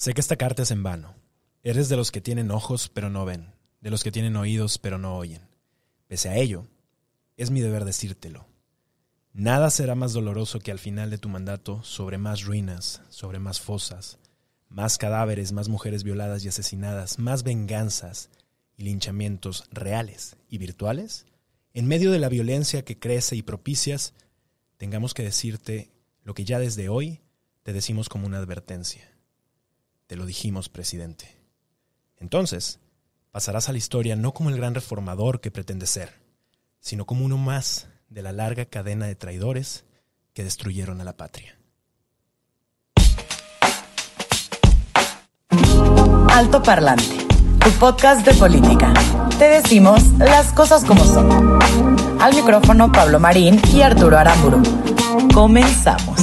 Sé 0.00 0.14
que 0.14 0.22
esta 0.22 0.36
carta 0.36 0.62
es 0.62 0.70
en 0.70 0.82
vano. 0.82 1.14
Eres 1.62 1.90
de 1.90 1.96
los 1.96 2.10
que 2.10 2.22
tienen 2.22 2.50
ojos 2.50 2.88
pero 2.88 3.10
no 3.10 3.26
ven, 3.26 3.52
de 3.82 3.90
los 3.90 4.02
que 4.02 4.10
tienen 4.10 4.34
oídos 4.34 4.78
pero 4.78 4.96
no 4.96 5.18
oyen. 5.18 5.42
Pese 6.06 6.30
a 6.30 6.36
ello, 6.36 6.66
es 7.36 7.50
mi 7.50 7.60
deber 7.60 7.84
decírtelo. 7.84 8.46
Nada 9.34 9.68
será 9.68 9.94
más 9.94 10.14
doloroso 10.14 10.58
que 10.58 10.70
al 10.70 10.78
final 10.78 11.10
de 11.10 11.18
tu 11.18 11.28
mandato 11.28 11.82
sobre 11.82 12.16
más 12.16 12.44
ruinas, 12.44 13.02
sobre 13.10 13.40
más 13.40 13.60
fosas, 13.60 14.18
más 14.70 14.96
cadáveres, 14.96 15.52
más 15.52 15.68
mujeres 15.68 16.02
violadas 16.02 16.46
y 16.46 16.48
asesinadas, 16.48 17.18
más 17.18 17.42
venganzas 17.42 18.30
y 18.78 18.84
linchamientos 18.84 19.66
reales 19.70 20.38
y 20.48 20.56
virtuales, 20.56 21.26
en 21.74 21.86
medio 21.86 22.10
de 22.10 22.20
la 22.20 22.30
violencia 22.30 22.86
que 22.86 22.98
crece 22.98 23.36
y 23.36 23.42
propicias, 23.42 24.14
tengamos 24.78 25.12
que 25.12 25.24
decirte 25.24 25.90
lo 26.24 26.32
que 26.32 26.46
ya 26.46 26.58
desde 26.58 26.88
hoy 26.88 27.20
te 27.62 27.74
decimos 27.74 28.08
como 28.08 28.26
una 28.26 28.38
advertencia. 28.38 29.09
Te 30.10 30.16
lo 30.16 30.26
dijimos, 30.26 30.68
presidente. 30.68 31.36
Entonces, 32.16 32.80
pasarás 33.30 33.68
a 33.68 33.72
la 33.72 33.78
historia 33.78 34.16
no 34.16 34.34
como 34.34 34.50
el 34.50 34.56
gran 34.56 34.74
reformador 34.74 35.40
que 35.40 35.52
pretende 35.52 35.86
ser, 35.86 36.20
sino 36.80 37.06
como 37.06 37.24
uno 37.24 37.38
más 37.38 37.86
de 38.08 38.22
la 38.22 38.32
larga 38.32 38.64
cadena 38.64 39.06
de 39.06 39.14
traidores 39.14 39.84
que 40.32 40.42
destruyeron 40.42 41.00
a 41.00 41.04
la 41.04 41.16
patria. 41.16 41.56
Alto 46.32 46.60
Parlante, 46.60 47.16
tu 47.60 47.70
podcast 47.78 48.26
de 48.26 48.34
política. 48.34 48.92
Te 49.38 49.44
decimos 49.44 50.02
las 50.18 50.52
cosas 50.52 50.84
como 50.84 51.04
son. 51.04 52.20
Al 52.20 52.34
micrófono 52.34 52.90
Pablo 52.90 53.20
Marín 53.20 53.62
y 53.72 53.82
Arturo 53.82 54.18
Aramburu. 54.18 54.60
Comenzamos. 55.32 56.18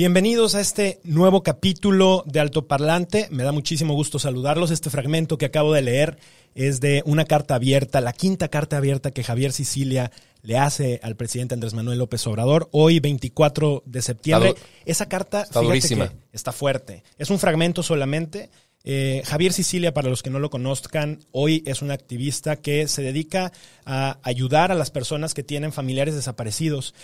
Bienvenidos 0.00 0.54
a 0.54 0.62
este 0.62 0.98
nuevo 1.04 1.42
capítulo 1.42 2.24
de 2.24 2.40
Alto 2.40 2.66
Parlante. 2.66 3.28
Me 3.30 3.42
da 3.42 3.52
muchísimo 3.52 3.92
gusto 3.92 4.18
saludarlos. 4.18 4.70
Este 4.70 4.88
fragmento 4.88 5.36
que 5.36 5.44
acabo 5.44 5.74
de 5.74 5.82
leer 5.82 6.16
es 6.54 6.80
de 6.80 7.02
una 7.04 7.26
carta 7.26 7.56
abierta, 7.56 8.00
la 8.00 8.14
quinta 8.14 8.48
carta 8.48 8.78
abierta 8.78 9.10
que 9.10 9.22
Javier 9.22 9.52
Sicilia 9.52 10.10
le 10.40 10.56
hace 10.56 11.00
al 11.02 11.16
presidente 11.16 11.52
Andrés 11.52 11.74
Manuel 11.74 11.98
López 11.98 12.26
Obrador 12.26 12.70
hoy 12.72 12.98
24 12.98 13.82
de 13.84 14.00
septiembre. 14.00 14.54
Esa 14.86 15.06
carta 15.06 15.42
está, 15.42 15.60
que 15.60 16.10
está 16.32 16.52
fuerte. 16.52 17.02
Es 17.18 17.28
un 17.28 17.38
fragmento 17.38 17.82
solamente. 17.82 18.48
Eh, 18.84 19.20
Javier 19.26 19.52
Sicilia, 19.52 19.92
para 19.92 20.08
los 20.08 20.22
que 20.22 20.30
no 20.30 20.38
lo 20.38 20.48
conozcan, 20.48 21.18
hoy 21.30 21.62
es 21.66 21.82
un 21.82 21.90
activista 21.90 22.56
que 22.56 22.88
se 22.88 23.02
dedica 23.02 23.52
a 23.84 24.16
ayudar 24.22 24.72
a 24.72 24.76
las 24.76 24.90
personas 24.90 25.34
que 25.34 25.42
tienen 25.42 25.74
familiares 25.74 26.14
desaparecidos. 26.14 26.94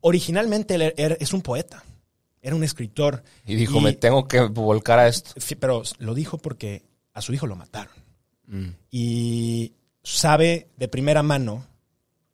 Originalmente 0.00 0.76
él 0.76 1.16
es 1.18 1.32
un 1.32 1.42
poeta 1.42 1.82
era 2.46 2.54
un 2.54 2.62
escritor. 2.62 3.24
Y 3.44 3.56
dijo, 3.56 3.80
me 3.80 3.92
tengo 3.92 4.28
que 4.28 4.40
volcar 4.40 5.00
a 5.00 5.08
esto. 5.08 5.32
Pero 5.58 5.82
lo 5.98 6.14
dijo 6.14 6.38
porque 6.38 6.84
a 7.12 7.20
su 7.20 7.34
hijo 7.34 7.48
lo 7.48 7.56
mataron. 7.56 7.92
Mm. 8.46 8.68
Y 8.88 9.72
sabe 10.04 10.68
de 10.76 10.86
primera 10.86 11.24
mano 11.24 11.66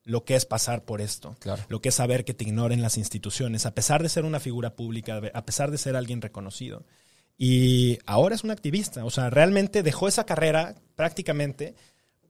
lo 0.04 0.24
que 0.24 0.34
es 0.34 0.44
pasar 0.44 0.84
por 0.84 1.00
esto, 1.00 1.34
lo 1.68 1.80
que 1.80 1.88
es 1.88 1.94
saber 1.94 2.26
que 2.26 2.34
te 2.34 2.44
ignoren 2.44 2.82
las 2.82 2.98
instituciones, 2.98 3.64
a 3.64 3.74
pesar 3.74 4.02
de 4.02 4.10
ser 4.10 4.26
una 4.26 4.38
figura 4.38 4.76
pública, 4.76 5.22
a 5.32 5.44
pesar 5.46 5.70
de 5.70 5.78
ser 5.78 5.96
alguien 5.96 6.20
reconocido. 6.20 6.84
Y 7.38 7.98
ahora 8.04 8.34
es 8.34 8.44
un 8.44 8.50
activista, 8.50 9.06
o 9.06 9.10
sea, 9.10 9.30
realmente 9.30 9.82
dejó 9.82 10.08
esa 10.08 10.26
carrera 10.26 10.74
prácticamente 10.94 11.74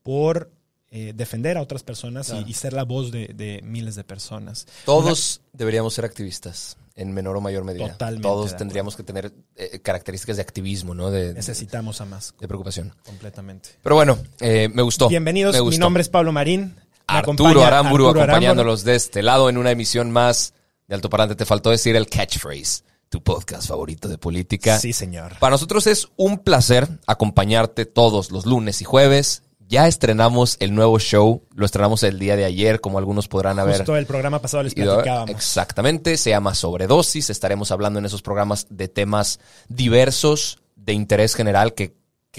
por 0.04 0.53
eh, 0.94 1.14
defender 1.16 1.56
a 1.56 1.62
otras 1.62 1.82
personas 1.82 2.34
y, 2.47 2.53
ser 2.53 2.75
la 2.75 2.84
voz 2.84 3.10
de, 3.10 3.60
miles 3.64 3.94
de 3.94 4.04
personas. 4.04 4.66
Todos 4.84 5.41
deberíamos 5.54 5.94
ser 5.94 6.04
activistas 6.04 6.76
en 6.97 7.14
menor 7.14 7.34
o 7.34 7.41
mayor 7.41 7.64
medida. 7.64 7.92
Totalmente. 7.92 8.28
Todos 8.28 8.54
tendríamos 8.58 8.94
que 8.94 9.03
tener 9.03 9.32
eh, 9.56 9.80
características 9.80 10.36
de 10.36 10.42
activismo, 10.42 10.92
¿no? 10.92 11.10
De, 11.10 11.32
Necesitamos 11.32 12.03
a 12.03 12.04
más. 12.04 12.34
De 12.38 12.47
preocupación. 12.47 12.94
Completamente. 13.06 13.70
Pero 13.82 13.97
bueno, 13.97 14.19
eh, 14.41 14.69
me 14.69 14.82
gustó. 14.82 15.08
Bienvenidos, 15.08 15.58
mi 15.64 15.78
nombre 15.78 16.03
es 16.03 16.10
Pablo 16.10 16.30
Marín. 16.30 16.76
Arturo 17.06 17.64
Aramburu 17.64 18.09
acompañándolos 18.09 18.84
de 18.84 18.94
este 18.94 19.22
lado 19.22 19.48
en 19.48 19.56
una 19.56 19.70
emisión 19.70 20.10
más 20.10 20.53
de 20.88 20.94
Alto 20.94 21.09
Parante. 21.09 21.36
Te 21.36 21.47
faltó 21.47 21.70
decir 21.70 21.97
el 21.97 22.06
catchphrase 22.06 22.82
tu 23.09 23.22
podcast 23.22 23.66
favorito 23.66 24.09
de 24.09 24.19
política. 24.19 24.78
Sí, 24.78 24.92
señor. 24.92 25.38
Para 25.38 25.53
nosotros 25.53 25.86
es 25.86 26.09
un 26.16 26.38
placer 26.38 26.86
acompañarte 27.06 27.86
todos 27.86 28.30
los 28.30 28.44
lunes 28.44 28.82
y 28.82 28.84
jueves 28.84 29.42
ya 29.72 29.88
estrenamos 29.88 30.59
el 30.60 30.75
nuevo 30.75 30.99
show, 30.99 31.47
lo 31.55 31.65
estrenamos 31.65 32.03
el 32.03 32.19
día 32.19 32.37
de 32.37 32.44
ayer, 32.44 32.83
como 32.83 32.99
algunos 32.99 33.27
podrán 33.27 33.59
haber. 33.59 33.78
Justo 33.78 33.97
el 33.97 34.05
programa 34.05 34.38
pasado 34.38 34.62
les 34.62 34.75
platicábamos. 34.75 35.31
Exactamente, 35.31 36.19
se 36.19 36.28
llama 36.28 36.55
Sobredosis. 36.55 37.31
Estaremos 37.31 37.72
hablando 37.72 37.99
en 37.99 38.05
esos 38.05 38.21
programas 38.21 38.66
de 38.69 38.88
temas 38.88 39.41
diversos, 39.69 40.59
de 40.77 40.93
interés 40.93 41.34
general, 41.34 41.72
que, 41.72 41.94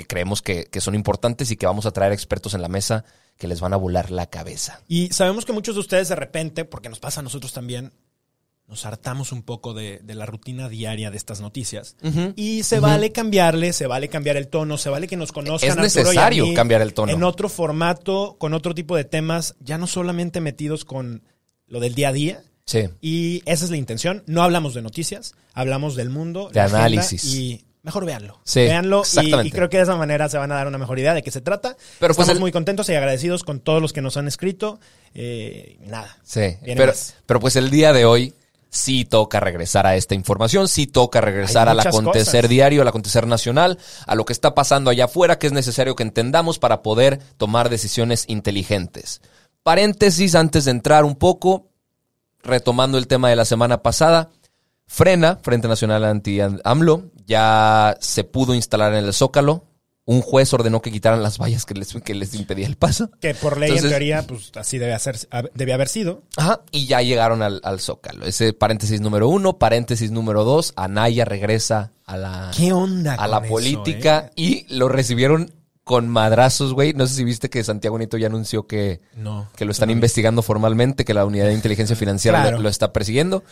creemos 0.07 0.43
que, 0.43 0.65
que 0.65 0.79
son 0.79 0.93
importantes 0.93 1.49
y 1.49 1.57
que 1.57 1.65
vamos 1.65 1.87
a 1.87 1.91
traer 1.91 2.11
expertos 2.11 2.53
en 2.53 2.61
la 2.61 2.67
mesa 2.67 3.03
que 3.37 3.47
les 3.47 3.61
van 3.61 3.73
a 3.73 3.77
volar 3.77 4.11
la 4.11 4.27
cabeza. 4.27 4.83
Y 4.87 5.09
sabemos 5.09 5.43
que 5.43 5.53
muchos 5.53 5.73
de 5.73 5.81
ustedes 5.81 6.09
de 6.09 6.15
repente, 6.15 6.65
porque 6.65 6.89
nos 6.89 6.99
pasa 6.99 7.21
a 7.21 7.23
nosotros 7.23 7.51
también, 7.51 7.93
nos 8.73 8.87
hartamos 8.87 9.31
un 9.31 9.43
poco 9.43 9.75
de, 9.75 10.01
la 10.03 10.25
rutina 10.25 10.67
diaria 10.67 11.11
de 11.11 11.17
estas 11.17 11.41
noticias. 11.41 11.95
Y 12.35 12.63
se 12.63 12.79
vale 12.79 13.11
cambiarle, 13.11 13.71
se 13.71 13.85
vale 13.85 14.07
cambiar 14.07 14.35
el 14.35 14.47
tono, 14.47 14.79
se 14.79 14.89
vale 14.89 15.07
que 15.07 15.15
nos 15.15 15.31
conozcan. 15.31 15.69
Es 15.69 15.77
necesario 15.77 16.51
cambiar 16.55 16.81
el 16.81 16.95
tono. 16.95 17.11
En 17.11 17.21
otro 17.21 17.49
formato, 17.49 18.35
con 18.39 18.55
otro 18.55 18.73
tipo 18.73 18.95
de 18.95 19.03
temas, 19.03 19.53
ya 19.59 19.77
no 19.77 19.85
solamente 19.85 20.41
metidos 20.41 20.85
con 20.85 21.21
lo 21.67 21.79
del 21.79 21.93
día 21.93 22.09
a 22.09 22.13
día. 22.13 22.43
Sí. 22.65 22.89
Y 22.99 23.43
esa 23.45 23.65
es 23.65 23.69
la 23.69 23.77
intención. 23.77 24.23
No 24.25 24.41
hablamos 24.41 24.73
de 24.73 24.81
noticias, 24.81 25.35
hablamos 25.53 25.95
del 25.95 26.09
mundo. 26.09 26.49
De 26.51 26.59
análisis. 26.59 27.23
Y 27.25 27.65
mejor 27.83 28.05
véanlo. 28.05 28.41
Sí, 28.43 28.61
véanlo 28.61 29.03
y, 29.21 29.51
creo 29.51 29.69
que 29.69 29.77
de 29.77 29.83
esa 29.83 29.95
manera 29.97 30.29
se 30.29 30.39
van 30.39 30.51
a 30.51 30.55
dar 30.55 30.67
una 30.67 30.79
mejor 30.79 30.97
idea 30.97 31.13
de 31.13 31.21
qué 31.21 31.29
se 31.29 31.41
trata. 31.41 31.77
Pero 31.99 32.15
pues 32.15 32.25
Estamos 32.25 32.39
muy 32.39 32.51
contentos 32.51 32.89
y 32.89 32.95
agradecidos 32.95 33.43
con 33.43 33.59
todos 33.59 33.83
los 33.83 33.93
que 33.93 34.01
nos 34.01 34.17
han 34.17 34.27
escrito. 34.27 34.79
Eh, 35.13 35.77
nada. 35.85 36.17
Sí. 36.23 36.57
Pero, 36.65 36.91
pero 37.27 37.39
pues 37.39 37.55
el 37.55 37.69
día 37.69 37.93
de 37.93 38.05
hoy 38.05 38.33
sí 38.73 39.05
toca 39.05 39.39
regresar 39.39 39.85
a 39.85 39.95
esta 39.95 40.15
información, 40.15 40.67
sí 40.67 40.87
toca 40.87 41.21
regresar 41.21 41.69
al 41.69 41.79
acontecer 41.79 42.47
diario, 42.47 42.81
al 42.81 42.87
acontecer 42.87 43.27
nacional, 43.27 43.77
a 44.07 44.15
lo 44.15 44.25
que 44.25 44.33
está 44.33 44.55
pasando 44.55 44.89
allá 44.89 45.05
afuera, 45.05 45.37
que 45.37 45.47
es 45.47 45.53
necesario 45.53 45.95
que 45.95 46.03
entendamos 46.03 46.57
para 46.57 46.81
poder 46.81 47.19
tomar 47.37 47.69
decisiones 47.69 48.25
inteligentes. 48.27 49.21
Paréntesis 49.61 50.33
antes 50.33 50.65
de 50.65 50.71
entrar 50.71 51.05
un 51.05 51.15
poco, 51.15 51.69
retomando 52.41 52.97
el 52.97 53.07
tema 53.07 53.29
de 53.29 53.35
la 53.35 53.45
semana 53.45 53.83
pasada, 53.83 54.31
Frena, 54.87 55.37
Frente 55.43 55.67
Nacional 55.67 56.03
Anti-AMLO, 56.03 57.11
ya 57.27 57.95
se 58.01 58.23
pudo 58.23 58.55
instalar 58.55 58.93
en 58.93 59.05
el 59.05 59.13
Zócalo, 59.13 59.65
un 60.05 60.21
juez 60.21 60.53
ordenó 60.53 60.81
que 60.81 60.91
quitaran 60.91 61.23
las 61.23 61.37
vallas 61.37 61.65
que 61.65 61.73
les, 61.73 61.93
que 61.93 62.13
les 62.13 62.33
impedía 62.33 62.67
el 62.67 62.75
paso. 62.75 63.09
Que 63.21 63.33
por 63.33 63.57
ley, 63.57 63.77
en 63.77 63.87
teoría, 63.87 64.23
pues 64.27 64.51
así 64.55 64.77
debe, 64.77 64.93
hacer, 64.93 65.17
debe 65.53 65.73
haber 65.73 65.87
sido. 65.87 66.23
Ajá, 66.35 66.61
y 66.71 66.87
ya 66.87 67.01
llegaron 67.01 67.41
al, 67.41 67.79
Zócalo. 67.79 68.25
Ese 68.25 68.53
paréntesis 68.53 68.99
número 68.99 69.29
uno. 69.29 69.57
Paréntesis 69.57 70.11
número 70.11 70.43
dos, 70.43 70.73
Anaya 70.75 71.25
regresa 71.25 71.93
a 72.05 72.17
la, 72.17 72.51
¿Qué 72.55 72.73
onda 72.73 73.15
a 73.15 73.27
la 73.27 73.41
política 73.41 74.31
eh? 74.35 74.65
y 74.67 74.75
lo 74.75 74.89
recibieron 74.89 75.53
con 75.85 76.09
madrazos, 76.09 76.73
güey. 76.73 76.93
No 76.93 77.07
sé 77.07 77.15
si 77.15 77.23
viste 77.23 77.49
que 77.49 77.63
Santiago 77.63 77.97
Nito 77.97 78.17
ya 78.17 78.27
anunció 78.27 78.67
que, 78.67 79.01
no, 79.15 79.49
que 79.55 79.65
lo 79.65 79.71
están 79.71 79.89
investigando 79.89 80.41
formalmente, 80.41 81.05
que 81.05 81.13
la 81.13 81.25
unidad 81.25 81.45
de 81.45 81.53
inteligencia 81.53 81.95
financiera 81.95 82.51
lo, 82.51 82.69
está 82.69 82.91
persiguiendo. 82.91 83.43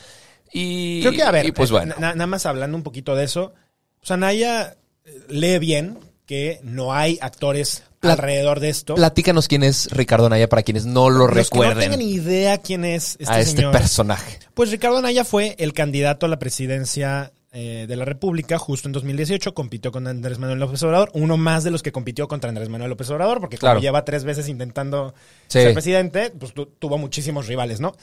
Y, 0.51 0.99
Creo 1.01 1.13
que, 1.13 1.23
a 1.23 1.31
ver, 1.31 1.53
pues 1.53 1.71
bueno. 1.71 1.95
nada 1.97 2.27
más 2.27 2.45
hablando 2.45 2.75
un 2.75 2.83
poquito 2.83 3.15
de 3.15 3.23
eso, 3.23 3.53
pues 3.99 4.11
Anaya 4.11 4.75
eh, 5.05 5.19
lee 5.29 5.59
bien, 5.59 5.97
que 6.31 6.61
no 6.63 6.93
hay 6.93 7.19
actores 7.19 7.83
alrededor 8.01 8.61
de 8.61 8.69
esto. 8.69 8.95
Platícanos 8.95 9.49
quién 9.49 9.63
es 9.63 9.91
Ricardo 9.91 10.27
Anaya 10.27 10.47
para 10.47 10.63
quienes 10.63 10.85
no 10.85 11.09
lo 11.09 11.27
Los 11.27 11.33
recuerden. 11.33 11.77
Que 11.77 11.89
no 11.89 11.91
tengan 11.91 12.01
idea 12.01 12.57
quién 12.59 12.85
es 12.85 13.17
este, 13.19 13.33
a 13.33 13.41
este 13.41 13.67
personaje. 13.67 14.39
Pues 14.53 14.71
Ricardo 14.71 14.99
Anaya 14.99 15.25
fue 15.25 15.57
el 15.59 15.73
candidato 15.73 16.25
a 16.25 16.29
la 16.29 16.39
presidencia 16.39 17.33
eh, 17.51 17.83
de 17.85 17.95
la 17.97 18.05
República 18.05 18.57
justo 18.57 18.87
en 18.87 18.93
2018. 18.93 19.53
Compitió 19.53 19.91
con 19.91 20.07
Andrés 20.07 20.39
Manuel 20.39 20.59
López 20.59 20.81
Obrador. 20.83 21.11
Uno 21.15 21.35
más 21.35 21.65
de 21.65 21.71
los 21.71 21.83
que 21.83 21.91
compitió 21.91 22.29
contra 22.29 22.47
Andrés 22.47 22.69
Manuel 22.69 22.91
López 22.91 23.09
Obrador, 23.09 23.41
porque 23.41 23.57
como 23.57 23.81
lleva 23.81 24.05
tres 24.05 24.23
veces 24.23 24.47
intentando 24.47 25.13
ser 25.47 25.73
presidente, 25.73 26.29
pues 26.29 26.53
tuvo 26.79 26.97
muchísimos 26.97 27.47
rivales, 27.47 27.81
¿no? 27.81 27.93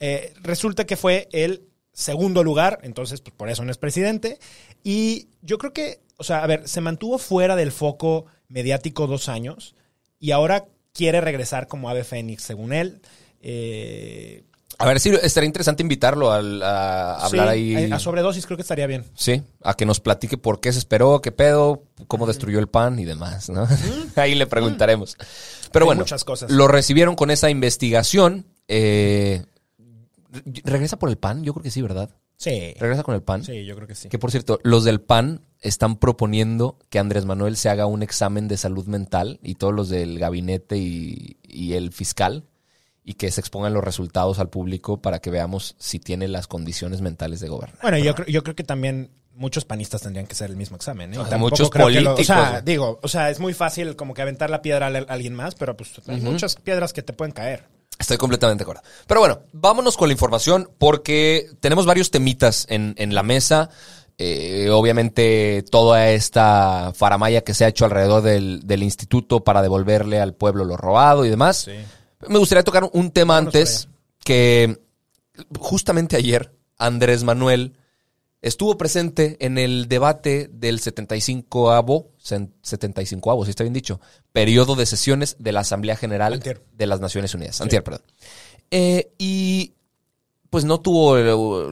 Eh, 0.00 0.34
resulta 0.42 0.84
que 0.84 0.98
fue 0.98 1.30
el 1.32 1.62
segundo 1.94 2.44
lugar, 2.44 2.78
entonces 2.82 3.20
pues, 3.22 3.34
por 3.34 3.48
eso 3.48 3.64
no 3.64 3.70
es 3.70 3.78
presidente. 3.78 4.38
Y 4.84 5.28
yo 5.40 5.56
creo 5.56 5.72
que, 5.72 6.00
o 6.20 6.22
sea, 6.22 6.44
a 6.44 6.46
ver, 6.46 6.68
se 6.68 6.82
mantuvo 6.82 7.16
fuera 7.16 7.56
del 7.56 7.72
foco 7.72 8.26
mediático 8.48 9.06
dos 9.06 9.30
años 9.30 9.74
y 10.18 10.32
ahora 10.32 10.66
quiere 10.92 11.22
regresar 11.22 11.66
como 11.66 11.88
ave 11.88 12.04
fénix, 12.04 12.42
según 12.42 12.74
él. 12.74 13.00
Eh, 13.40 14.44
a 14.76 14.86
ver, 14.86 15.00
sí, 15.00 15.10
estaría 15.22 15.46
interesante 15.46 15.82
invitarlo 15.82 16.30
a, 16.30 17.16
hablar 17.24 17.48
ahí. 17.48 17.90
A 17.90 17.98
sobredosis 17.98 18.44
creo 18.44 18.58
que 18.58 18.62
estaría 18.62 18.86
bien. 18.86 19.06
Sí, 19.14 19.42
a 19.62 19.72
que 19.74 19.86
nos 19.86 20.00
platique 20.00 20.36
por 20.36 20.60
qué 20.60 20.72
se 20.72 20.78
esperó, 20.78 21.22
qué 21.22 21.32
pedo, 21.32 21.84
cómo 22.06 22.26
destruyó 22.26 22.58
el 22.58 22.68
pan 22.68 22.98
y 22.98 23.06
demás, 23.06 23.48
¿no? 23.48 23.66
ahí 24.16 24.34
le 24.34 24.46
preguntaremos. 24.46 25.16
Pero 25.72 25.86
bueno, 25.86 26.02
muchas 26.02 26.24
cosas. 26.24 26.50
lo 26.50 26.68
recibieron 26.68 27.16
con 27.16 27.30
esa 27.30 27.48
investigación. 27.48 28.44
Eh, 28.68 29.42
¿Regresa 30.44 30.98
por 30.98 31.08
el 31.08 31.16
PAN? 31.16 31.44
Yo 31.44 31.54
creo 31.54 31.62
que 31.62 31.70
sí, 31.70 31.80
¿verdad? 31.80 32.10
Sí. 32.40 32.74
¿Regresa 32.80 33.02
con 33.02 33.14
el 33.14 33.22
PAN? 33.22 33.44
Sí, 33.44 33.66
yo 33.66 33.76
creo 33.76 33.86
que 33.86 33.94
sí. 33.94 34.08
Que 34.08 34.18
por 34.18 34.30
cierto, 34.30 34.60
los 34.62 34.82
del 34.84 35.02
PAN 35.02 35.42
están 35.60 35.96
proponiendo 35.96 36.78
que 36.88 36.98
Andrés 36.98 37.26
Manuel 37.26 37.54
se 37.58 37.68
haga 37.68 37.84
un 37.84 38.02
examen 38.02 38.48
de 38.48 38.56
salud 38.56 38.86
mental 38.86 39.38
y 39.42 39.56
todos 39.56 39.74
los 39.74 39.90
del 39.90 40.18
gabinete 40.18 40.78
y, 40.78 41.36
el 41.74 41.92
fiscal 41.92 42.46
y 43.04 43.14
que 43.14 43.30
se 43.30 43.42
expongan 43.42 43.74
los 43.74 43.84
resultados 43.84 44.38
al 44.38 44.48
público 44.48 45.02
para 45.02 45.18
que 45.18 45.30
veamos 45.30 45.76
si 45.78 45.98
tiene 45.98 46.28
las 46.28 46.46
condiciones 46.46 47.02
mentales 47.02 47.40
de 47.40 47.48
gobernar. 47.48 47.78
Bueno, 47.82 47.98
yo, 47.98 48.14
yo 48.24 48.42
creo 48.42 48.56
que 48.56 48.64
también 48.64 49.10
muchos 49.34 49.66
panistas 49.66 50.00
tendrían 50.00 50.26
que 50.26 50.32
hacer 50.32 50.48
el 50.48 50.56
mismo 50.56 50.76
examen. 50.76 51.12
¿eh? 51.12 51.18
muchos 51.36 51.68
políticos. 51.68 52.20
o 52.20 52.24
sea, 52.24 52.62
digo, 52.62 53.00
o 53.02 53.08
sea, 53.08 53.28
es 53.28 53.38
muy 53.38 53.52
fácil 53.52 53.96
como 53.96 54.14
que 54.14 54.22
aventar 54.22 54.48
la 54.48 54.62
piedra 54.62 54.86
a 54.86 55.12
alguien 55.12 55.34
más, 55.34 55.54
pero 55.56 55.76
pues 55.76 55.92
hay 56.08 56.22
muchas 56.22 56.56
piedras 56.56 56.94
que 56.94 57.02
te 57.02 57.12
pueden 57.12 57.32
caer. 57.32 57.64
Estoy 58.00 58.16
completamente 58.16 58.64
de 58.64 58.64
acuerdo. 58.64 58.82
Pero 59.06 59.20
bueno, 59.20 59.40
vámonos 59.52 59.98
con 59.98 60.08
la 60.08 60.14
información 60.14 60.70
porque 60.78 61.50
tenemos 61.60 61.84
varios 61.84 62.10
temitas 62.10 62.66
en, 62.70 63.14
la 63.14 63.22
mesa. 63.22 63.68
Eh, 64.16 64.70
obviamente 64.70 65.62
toda 65.70 66.10
esta 66.10 66.92
faramaya 66.94 67.42
que 67.42 67.52
se 67.52 67.66
ha 67.66 67.68
hecho 67.68 67.84
alrededor 67.84 68.22
del, 68.22 68.82
instituto 68.82 69.44
para 69.44 69.60
devolverle 69.60 70.18
al 70.18 70.34
pueblo 70.34 70.64
lo 70.64 70.78
robado 70.78 71.26
y 71.26 71.28
demás. 71.28 71.68
Me 72.26 72.38
gustaría 72.38 72.64
tocar 72.64 72.88
un 72.90 73.10
tema 73.10 73.36
antes 73.36 73.88
que 74.24 74.80
justamente 75.58 76.16
ayer 76.16 76.54
Andrés 76.78 77.22
Manuel 77.22 77.74
Estuvo 78.42 78.78
presente 78.78 79.36
en 79.44 79.58
el 79.58 79.86
debate 79.86 80.48
del 80.50 80.80
75avo, 80.80 82.08
75avo, 82.22 83.44
si 83.44 83.50
está 83.50 83.64
bien 83.64 83.74
dicho, 83.74 84.00
periodo 84.32 84.76
de 84.76 84.86
sesiones 84.86 85.36
de 85.38 85.52
la 85.52 85.60
Asamblea 85.60 85.96
General 85.96 86.40
de 86.40 86.86
las 86.86 87.00
Naciones 87.00 87.34
Unidas. 87.34 87.60
Antier, 87.60 87.84
perdón. 87.84 88.02
Eh, 88.70 89.12
y 89.18 89.74
pues 90.48 90.64
no 90.64 90.80
tuvo 90.80 91.18
eh, 91.18 91.70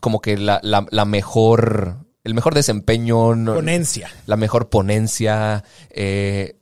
como 0.00 0.20
que 0.20 0.36
la, 0.36 0.60
la, 0.62 1.04
mejor, 1.04 2.06
el 2.24 2.34
mejor 2.34 2.54
desempeño. 2.54 3.30
Ponencia. 3.46 4.10
La 4.26 4.36
mejor 4.36 4.68
ponencia. 4.68 5.64
Eh, 5.90 6.56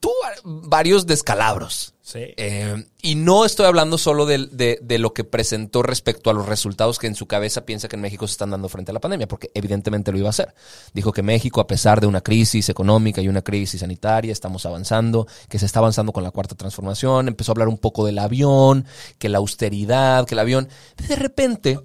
tuvo 0.00 0.14
varios 0.44 1.06
descalabros. 1.06 1.94
Sí. 2.02 2.20
Eh, 2.38 2.86
y 3.02 3.16
no 3.16 3.44
estoy 3.44 3.66
hablando 3.66 3.98
solo 3.98 4.24
de, 4.24 4.78
lo 4.98 5.12
que 5.12 5.24
presentó 5.24 5.82
respecto 5.82 6.30
a 6.30 6.32
los 6.32 6.46
resultados 6.46 6.98
que 6.98 7.06
en 7.06 7.14
su 7.14 7.26
cabeza 7.26 7.66
piensa 7.66 7.86
que 7.88 7.96
en 7.96 8.02
México 8.02 8.26
se 8.26 8.32
están 8.32 8.50
dando 8.50 8.70
frente 8.70 8.92
a 8.92 8.94
la 8.94 9.00
pandemia, 9.00 9.28
porque 9.28 9.50
evidentemente 9.52 10.10
lo 10.10 10.18
iba 10.18 10.28
a 10.28 10.30
hacer. 10.30 10.54
Dijo 10.94 11.12
que 11.12 11.22
México, 11.22 11.60
a 11.60 11.66
pesar 11.66 12.00
de 12.00 12.06
una 12.06 12.22
crisis 12.22 12.68
económica 12.70 13.20
y 13.20 13.28
una 13.28 13.42
crisis 13.42 13.80
sanitaria, 13.80 14.32
estamos 14.32 14.64
avanzando, 14.64 15.26
que 15.50 15.58
se 15.58 15.66
está 15.66 15.80
avanzando 15.80 16.12
con 16.12 16.22
la 16.22 16.30
cuarta 16.30 16.54
transformación. 16.54 17.28
Empezó 17.28 17.52
a 17.52 17.54
hablar 17.54 17.68
un 17.68 17.78
poco 17.78 18.06
del 18.06 18.18
avión, 18.18 18.86
que 19.18 19.28
la 19.28 19.38
austeridad, 19.38 20.26
que 20.26 20.34
el 20.34 20.38
avión. 20.38 20.68
De 21.08 21.16
repente. 21.16 21.78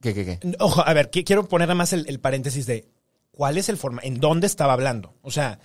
¿Qué, 0.00 0.14
qué, 0.14 0.24
qué? 0.24 0.56
Ojo, 0.58 0.82
a 0.84 0.92
ver, 0.94 1.10
quiero 1.10 1.48
poner 1.48 1.68
además 1.68 1.92
el, 1.92 2.06
el 2.08 2.18
paréntesis 2.18 2.66
de 2.66 2.88
cuál 3.30 3.56
es 3.56 3.68
el 3.68 3.76
forma, 3.76 4.00
en 4.02 4.18
dónde 4.18 4.46
estaba 4.46 4.72
hablando. 4.72 5.14
O 5.22 5.30
sea, 5.30 5.60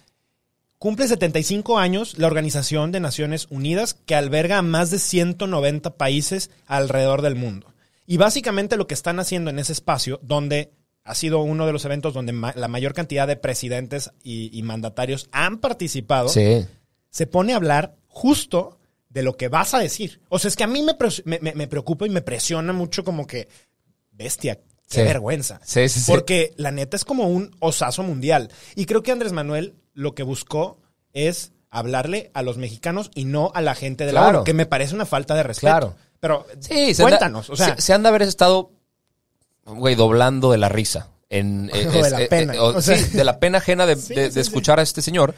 Cumple 0.80 1.10
75 1.10 1.78
años 1.78 2.18
la 2.18 2.28
Organización 2.28 2.94
de 2.94 3.02
Naciones 3.02 3.48
Unidas, 3.50 3.98
que 4.06 4.16
alberga 4.16 4.58
a 4.58 4.62
más 4.62 4.90
de 4.92 4.98
190 4.98 5.98
países 5.98 6.52
alrededor 6.68 7.22
del 7.22 7.36
mundo. 7.36 7.74
Y 8.08 8.16
básicamente 8.16 8.78
lo 8.78 8.88
que 8.88 8.94
están 8.94 9.20
haciendo 9.20 9.50
en 9.50 9.60
ese 9.60 9.74
espacio, 9.74 10.22
donde 10.24 10.72
ha 11.04 11.16
sido 11.16 11.40
uno 11.42 11.66
de 11.66 11.74
los 11.74 11.84
eventos 11.84 12.14
donde 12.14 12.32
la 12.32 12.68
mayor 12.70 12.94
cantidad 12.94 13.28
de 13.28 13.36
presidentes 13.36 14.12
y, 14.24 14.62
mandatarios 14.64 15.28
han 15.34 15.58
participado, 15.58 16.30
se 16.30 17.28
pone 17.30 17.52
a 17.52 17.58
hablar 17.58 17.98
justo 18.08 18.80
de 19.10 19.24
lo 19.24 19.36
que 19.36 19.50
vas 19.50 19.74
a 19.74 19.80
decir. 19.80 20.22
O 20.30 20.40
sea, 20.40 20.48
es 20.48 20.56
que 20.56 20.64
a 20.64 20.68
mí 20.68 20.82
me, 20.82 21.40
me, 21.56 21.68
preocupa 21.68 22.06
y 22.06 22.10
me 22.10 22.22
presiona 22.22 22.72
mucho 22.72 23.04
como 23.04 23.28
que, 23.28 23.50
bestia, 24.12 24.60
qué 24.90 25.04
vergüenza. 25.04 25.60
Sí, 25.66 25.90
sí, 25.90 26.02
Porque 26.08 26.54
la 26.56 26.72
neta 26.72 26.96
es 26.96 27.04
como 27.04 27.28
un 27.28 27.54
osazo 27.60 28.02
mundial. 28.04 28.50
Y 28.76 28.86
creo 28.86 29.04
que 29.04 29.12
Andrés 29.12 29.34
Manuel 29.34 29.76
lo 30.00 30.16
que 30.16 30.24
buscó 30.24 30.80
es 31.12 31.52
hablarle 31.70 32.32
a 32.34 32.42
los 32.42 32.58
mexicanos 32.58 33.12
y 33.14 33.26
no 33.26 33.52
a 33.54 33.62
la 33.62 33.76
gente 33.76 34.06
de 34.06 34.14
la 34.14 34.44
que 34.46 34.54
me 34.54 34.66
parece 34.66 34.96
una 34.96 35.06
falta 35.06 35.36
de 35.36 35.44
respeto. 35.44 35.72
Claro. 35.72 35.96
Pero 36.22 36.48
sí, 36.60 36.94
cuéntanos, 36.96 37.50
o 37.50 37.56
sea, 37.56 37.78
se, 37.78 37.94
han 37.94 38.04
de 38.04 38.10
haber 38.10 38.22
estado, 38.22 38.72
güey, 39.66 39.96
doblando 39.96 40.52
de 40.52 40.58
la 40.58 40.70
risa. 40.70 41.10
En, 41.30 41.68
de 41.68 42.10
la 42.10 42.28
pena. 42.30 42.54
sí, 42.82 42.94
de 42.94 43.24
la 43.24 43.40
pena 43.40 43.60
ajena 43.60 43.86
de, 43.86 43.96
de 44.32 44.42
escuchar 44.42 44.80
a 44.80 44.84
este 44.84 45.02
señor 45.02 45.36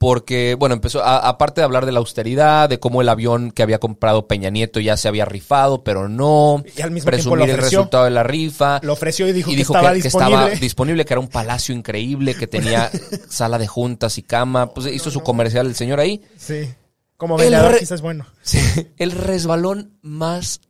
porque, 0.00 0.56
bueno, 0.58 0.74
empezó, 0.74 1.04
aparte 1.04 1.60
de 1.60 1.66
hablar 1.66 1.84
de 1.84 1.92
la 1.92 1.98
austeridad, 1.98 2.70
de 2.70 2.80
cómo 2.80 3.02
el 3.02 3.08
avión 3.10 3.50
que 3.50 3.62
había 3.62 3.78
comprado 3.78 4.26
Peña 4.26 4.48
Nieto 4.48 4.80
ya 4.80 4.96
se 4.96 5.08
había 5.08 5.26
rifado, 5.26 5.84
pero 5.84 6.08
no, 6.08 6.64
y 6.74 6.80
al 6.80 6.90
mismo 6.90 7.10
presumir 7.10 7.50
el 7.50 7.58
resultado 7.58 8.04
de 8.04 8.10
la 8.10 8.22
rifa. 8.22 8.80
Lo 8.82 8.94
ofreció 8.94 9.28
y 9.28 9.32
dijo 9.32 9.50
que, 9.50 9.60
estaba 9.60 9.92
disponible. 9.92 10.56
disponible, 10.56 11.04
que 11.04 11.12
era 11.12 11.20
un 11.20 11.28
palacio 11.28 11.74
increíble, 11.74 12.34
que 12.34 12.46
tenía 12.46 12.90
sala 13.28 13.58
de 13.58 13.66
juntas 13.66 14.16
y 14.16 14.22
cama. 14.22 14.72
Pues 14.72 14.86
hizo 14.86 15.10
su 15.10 15.20
comercial 15.20 15.66
el 15.66 15.74
señor 15.74 16.00
ahí. 16.00 16.22
Sí. 16.34 16.72
Como 17.18 17.36
velador 17.36 17.78
quizás 17.78 18.00
bueno. 18.00 18.24
Sí. 18.40 18.58
El 18.96 19.10
resbalón 19.10 19.98
más 20.00 20.62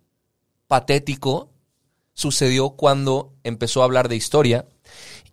patético 0.66 1.52
sucedió 2.14 2.70
cuando 2.70 3.32
empezó 3.44 3.82
a 3.82 3.84
hablar 3.84 4.08
de 4.08 4.16
historia 4.16 4.66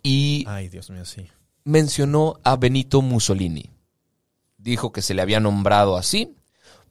y... 0.04 0.44
Ay, 0.46 0.68
Dios 0.68 0.88
mío, 0.88 1.04
sí. 1.04 1.26
Mencionó 1.64 2.38
a 2.44 2.54
Benito 2.54 3.02
Mussolini 3.02 3.72
dijo 4.68 4.92
que 4.92 5.02
se 5.02 5.14
le 5.14 5.22
había 5.22 5.40
nombrado 5.40 5.96
así 5.96 6.34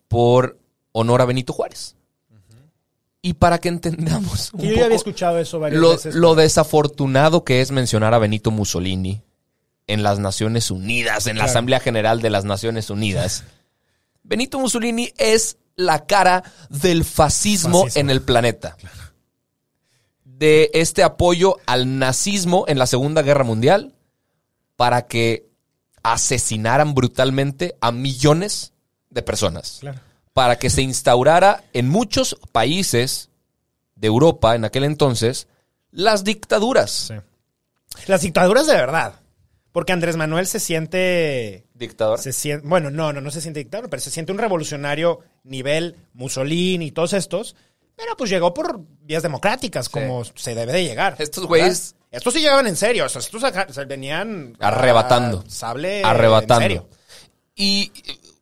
por 0.08 0.60
honor 0.92 1.22
a 1.22 1.26
Benito 1.26 1.54
Juárez. 1.54 1.96
Y 3.22 3.34
para 3.34 3.60
que 3.60 3.70
entendamos 3.70 4.54
un 4.54 4.62
yo 4.62 4.86
había 4.86 4.96
escuchado 4.96 5.40
eso 5.40 5.60
varias 5.60 5.82
lo, 5.82 5.92
veces. 5.92 6.16
Lo 6.16 6.36
desafortunado 6.36 7.44
que 7.44 7.62
es 7.62 7.72
mencionar 7.72 8.14
a 8.14 8.19
Benito 8.19 8.52
Mussolini 8.52 9.22
en 9.88 10.04
las 10.04 10.19
Naciones 10.19 10.72
Unidas, 10.72 11.28
en 11.28 11.38
la 11.38 11.46
Asamblea 11.46 11.80
General 11.80 12.22
de 12.22 12.30
las 12.30 12.46
Naciones 12.46 12.90
Unidas. 12.90 13.44
Benito 14.24 14.60
Mussolini 14.60 15.12
es 15.18 15.57
la 15.76 16.06
cara 16.06 16.44
del 16.69 17.06
fascismo, 17.06 17.88
en 17.96 18.10
el 18.10 18.22
planeta. 18.22 18.78
De 20.24 20.69
este 20.74 21.04
apoyo 21.04 21.57
al 21.66 22.00
nazismo 22.00 22.66
en 22.68 22.78
la 22.78 22.86
Segunda 22.86 23.22
Guerra 23.22 23.44
Mundial 23.44 23.96
para 24.76 25.07
que 25.07 25.48
asesinaran 26.04 26.94
brutalmente 26.94 27.75
a 27.81 27.92
millones 27.92 28.73
de 29.09 29.21
personas. 29.21 29.81
Para 30.33 30.57
que 30.57 30.69
se 30.69 30.81
instaurara 30.81 31.63
en 31.73 31.89
muchos 31.89 32.37
países 32.51 33.30
de 33.95 34.07
Europa 34.07 34.56
en 34.56 34.66
aquel 34.66 34.83
entonces 34.83 35.47
las 35.92 36.23
dictaduras. 36.23 37.11
Las 38.06 38.21
dictaduras 38.21 38.68
de 38.68 38.75
verdad. 38.75 39.19
Porque 39.71 39.94
Andrés 39.94 40.16
Manuel 40.16 40.47
se 40.47 40.59
siente. 40.59 41.66
¿Dictador? 41.73 42.19
Se 42.19 42.33
siente, 42.33 42.68
bueno, 42.68 42.89
no, 42.89 43.13
no, 43.13 43.21
no 43.21 43.30
se 43.30 43.42
siente 43.42 43.59
dictador, 43.59 43.89
pero 43.89 44.01
se 44.01 44.09
siente 44.09 44.31
un 44.31 44.39
revolucionario 44.39 45.19
nivel 45.44 45.95
Mussolini 46.13 46.87
y 46.87 46.92
todos 46.92 47.13
estos. 47.13 47.56
Pero 47.97 48.16
pues 48.16 48.30
llegó 48.30 48.54
por 48.54 48.80
vías 49.01 49.23
democráticas, 49.23 49.89
como 49.89 50.23
se 50.23 50.56
debe 50.56 50.71
de 50.71 50.85
llegar. 50.85 51.18
Estos 51.19 51.45
güeyes 51.45 51.97
estos 52.11 52.33
sí 52.33 52.39
llegaban 52.39 52.68
en 52.68 52.75
serio, 52.75 53.06
o 53.06 53.09
sea, 53.09 53.19
estos 53.19 53.44
se 53.71 53.85
venían 53.85 54.56
arrebatando. 54.59 55.44
sable 55.47 56.04
arrebatando. 56.04 56.56
En 56.56 56.61
serio. 56.61 56.89
Y, 57.56 57.92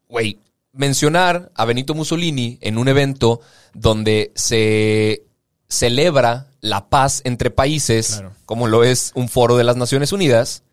güey, 0.08 0.40
mencionar 0.72 1.52
a 1.56 1.66
Benito 1.66 1.96
Mussolini 1.96 2.60
en 2.62 2.78
un 2.78 2.88
evento 2.88 3.42
donde 3.74 4.32
se 4.36 5.24
celebra 5.68 6.48
la 6.62 6.90
paz 6.90 7.22
entre 7.24 7.50
países, 7.50 8.24
como 8.46 8.68
lo 8.68 8.84
es 8.84 9.12
un 9.16 9.30
foro 9.30 9.58
de 9.58 9.64
las 9.64 9.78
Naciones 9.78 10.12
Unidas, 10.12 10.64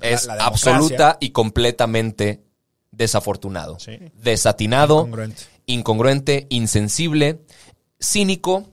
es 0.00 0.28
absoluta 0.28 1.18
y 1.20 1.30
completamente 1.30 2.42
desafortunado. 2.90 3.76
Desatinado, 4.14 5.00
incongruente. 5.00 5.42
incongruente, 5.66 6.46
insensible, 6.50 7.42
cínico 8.00 8.66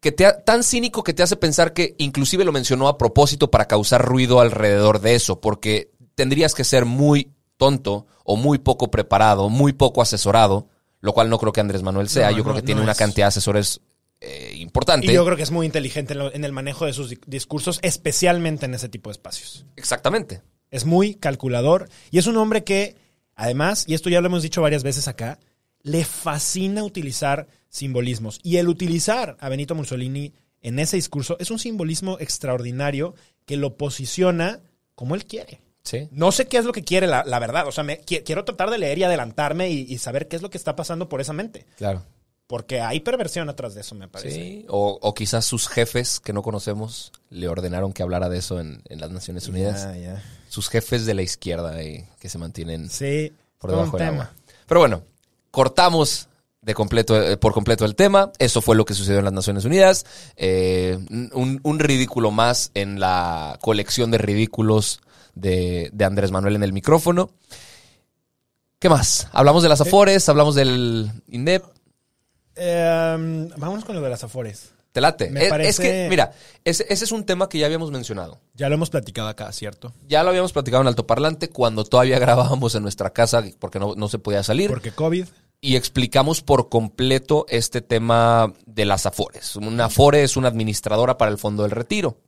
que 0.00 0.10
te 0.10 0.30
tan 0.44 0.64
cínico 0.64 1.04
que 1.04 1.14
te 1.14 1.22
hace 1.22 1.36
pensar 1.36 1.72
que 1.72 1.94
inclusive 1.98 2.44
lo 2.44 2.50
mencionó 2.50 2.88
a 2.88 2.98
propósito 2.98 3.50
para 3.50 3.66
causar 3.66 4.04
ruido 4.04 4.40
alrededor 4.40 5.00
de 5.00 5.14
eso, 5.14 5.40
porque 5.40 5.92
tendrías 6.16 6.54
que 6.54 6.64
ser 6.64 6.84
muy 6.84 7.32
tonto 7.56 8.06
o 8.24 8.36
muy 8.36 8.58
poco 8.58 8.90
preparado, 8.90 9.48
muy 9.48 9.72
poco 9.72 10.02
asesorado, 10.02 10.68
lo 11.00 11.12
cual 11.12 11.30
no 11.30 11.38
creo 11.38 11.52
que 11.52 11.60
Andrés 11.60 11.84
Manuel 11.84 12.08
sea. 12.08 12.32
Yo 12.32 12.42
creo 12.42 12.56
que 12.56 12.62
tiene 12.62 12.80
una 12.80 12.96
cantidad 12.96 13.26
de 13.26 13.28
asesores 13.28 13.80
eh, 14.20 14.54
importante. 14.56 15.06
Y 15.06 15.14
yo 15.14 15.24
creo 15.24 15.36
que 15.36 15.42
es 15.44 15.52
muy 15.52 15.66
inteligente 15.66 16.14
en, 16.14 16.44
el 16.44 16.52
manejo 16.52 16.86
de 16.86 16.92
sus 16.92 17.14
discursos, 17.26 17.78
especialmente 17.82 18.66
en 18.66 18.74
ese 18.74 18.88
tipo 18.88 19.10
de 19.10 19.12
espacios. 19.12 19.66
Exactamente. 19.76 20.42
Es 20.70 20.84
muy 20.84 21.14
calculador 21.14 21.88
y 22.10 22.18
es 22.18 22.26
un 22.26 22.36
hombre 22.36 22.64
que, 22.64 22.96
además, 23.36 23.84
y 23.86 23.94
esto 23.94 24.10
ya 24.10 24.20
lo 24.20 24.26
hemos 24.26 24.42
dicho 24.42 24.62
varias 24.62 24.82
veces 24.82 25.06
acá, 25.06 25.38
le 25.82 26.04
fascina 26.04 26.84
utilizar 26.84 27.46
simbolismos. 27.72 28.38
Y 28.44 28.58
el 28.58 28.68
utilizar 28.68 29.36
a 29.40 29.48
Benito 29.48 29.74
Mussolini 29.74 30.32
en 30.60 30.78
ese 30.78 30.96
discurso 30.96 31.36
es 31.40 31.50
un 31.50 31.58
simbolismo 31.58 32.18
extraordinario 32.20 33.14
que 33.46 33.56
lo 33.56 33.76
posiciona 33.76 34.60
como 34.94 35.16
él 35.16 35.24
quiere. 35.24 35.60
Sí. 35.82 36.08
No 36.12 36.30
sé 36.30 36.46
qué 36.46 36.58
es 36.58 36.64
lo 36.64 36.72
que 36.72 36.84
quiere, 36.84 37.08
la, 37.08 37.38
verdad. 37.40 37.66
O 37.66 37.72
sea, 37.72 37.82
me, 37.82 37.98
quiero 37.98 38.44
tratar 38.44 38.70
de 38.70 38.78
leer 38.78 38.98
y 38.98 39.02
adelantarme 39.02 39.70
y, 39.70 39.80
y, 39.80 39.98
saber 39.98 40.28
qué 40.28 40.36
es 40.36 40.42
lo 40.42 40.50
que 40.50 40.58
está 40.58 40.76
pasando 40.76 41.08
por 41.08 41.20
esa 41.20 41.32
mente. 41.32 41.66
Claro. 41.76 42.04
Porque 42.46 42.80
hay 42.80 43.00
perversión 43.00 43.48
atrás 43.48 43.74
de 43.74 43.80
eso, 43.80 43.94
me 43.94 44.08
parece. 44.08 44.36
Sí, 44.36 44.66
o, 44.68 45.14
quizás 45.14 45.44
sus 45.44 45.68
jefes 45.68 46.20
que 46.20 46.32
no 46.32 46.42
conocemos 46.42 47.10
le 47.30 47.48
ordenaron 47.48 47.92
que 47.92 48.02
hablara 48.02 48.28
de 48.28 48.38
eso 48.38 48.60
en, 48.60 48.82
las 48.90 49.10
Naciones 49.10 49.48
Unidas. 49.48 49.88
Sus 50.50 50.68
jefes 50.68 51.06
de 51.06 51.14
la 51.14 51.22
izquierda 51.22 51.74
que 51.78 52.28
se 52.28 52.38
mantienen 52.38 52.90
sí, 52.90 53.32
por 53.58 53.70
debajo 53.70 53.96
del 53.96 54.08
agua. 54.08 54.32
Pero 54.66 54.80
bueno, 54.80 55.02
cortamos 55.50 56.28
de 56.62 56.74
completo, 56.74 57.20
eh, 57.20 57.36
por 57.36 57.52
completo 57.52 57.84
el 57.84 57.94
tema. 57.94 58.32
Eso 58.38 58.62
fue 58.62 58.76
lo 58.76 58.84
que 58.84 58.94
sucedió 58.94 59.18
en 59.18 59.24
las 59.24 59.34
Naciones 59.34 59.64
Unidas. 59.64 60.06
Eh, 60.36 60.98
un, 61.32 61.78
ridículo 61.78 62.30
más 62.30 62.70
en 62.74 63.00
la 63.00 63.58
colección 63.60 64.10
de 64.10 64.18
ridículos 64.18 65.00
de, 65.34 65.90
de 65.92 66.04
Andrés 66.04 66.30
Manuel 66.30 66.56
en 66.56 66.62
el 66.62 66.72
micrófono. 66.72 67.30
¿Qué 68.78 68.88
más? 68.88 69.28
Hablamos 69.32 69.62
de 69.62 69.68
las 69.68 69.80
Afores, 69.80 70.28
hablamos 70.28 70.54
del 70.54 71.10
INDEP. 71.28 71.64
Eh, 72.54 73.48
vámonos 73.56 73.84
con 73.84 73.94
lo 73.96 74.00
de 74.00 74.10
las 74.10 74.24
Afores. 74.24 74.72
Te 74.92 75.00
late. 75.00 75.32
es, 75.66 75.80
que, 75.80 76.06
mira, 76.10 76.32
ese, 76.64 76.84
es 76.92 77.12
un 77.12 77.24
tema 77.24 77.48
que 77.48 77.58
ya 77.58 77.66
habíamos 77.66 77.90
mencionado. 77.90 78.40
Ya 78.54 78.68
lo 78.68 78.74
hemos 78.74 78.90
platicado 78.90 79.28
acá, 79.28 79.50
¿cierto? 79.52 79.94
Ya 80.06 80.22
lo 80.22 80.28
habíamos 80.28 80.52
platicado 80.52 80.82
en 80.82 80.88
altoparlante 80.88 81.48
cuando 81.48 81.84
todavía 81.84 82.18
grabábamos 82.20 82.74
en 82.74 82.82
nuestra 82.82 83.10
casa 83.10 83.42
porque 83.58 83.78
no, 83.78 83.94
no 83.96 84.08
se 84.08 84.18
podía 84.18 84.42
salir. 84.42 84.68
Porque 84.68 84.92
COVID. 84.92 85.26
Y 85.64 85.76
explicamos 85.76 86.42
por 86.42 86.68
completo 86.68 87.46
este 87.48 87.82
tema 87.82 88.52
de 88.66 88.84
las 88.84 89.06
Afores. 89.06 89.54
Una 89.54 89.84
Afore 89.84 90.24
es 90.24 90.36
una 90.36 90.48
administradora 90.48 91.16
para 91.16 91.30
el 91.30 91.38
Fondo 91.38 91.62
del 91.62 91.70
Retiro. 91.70 92.18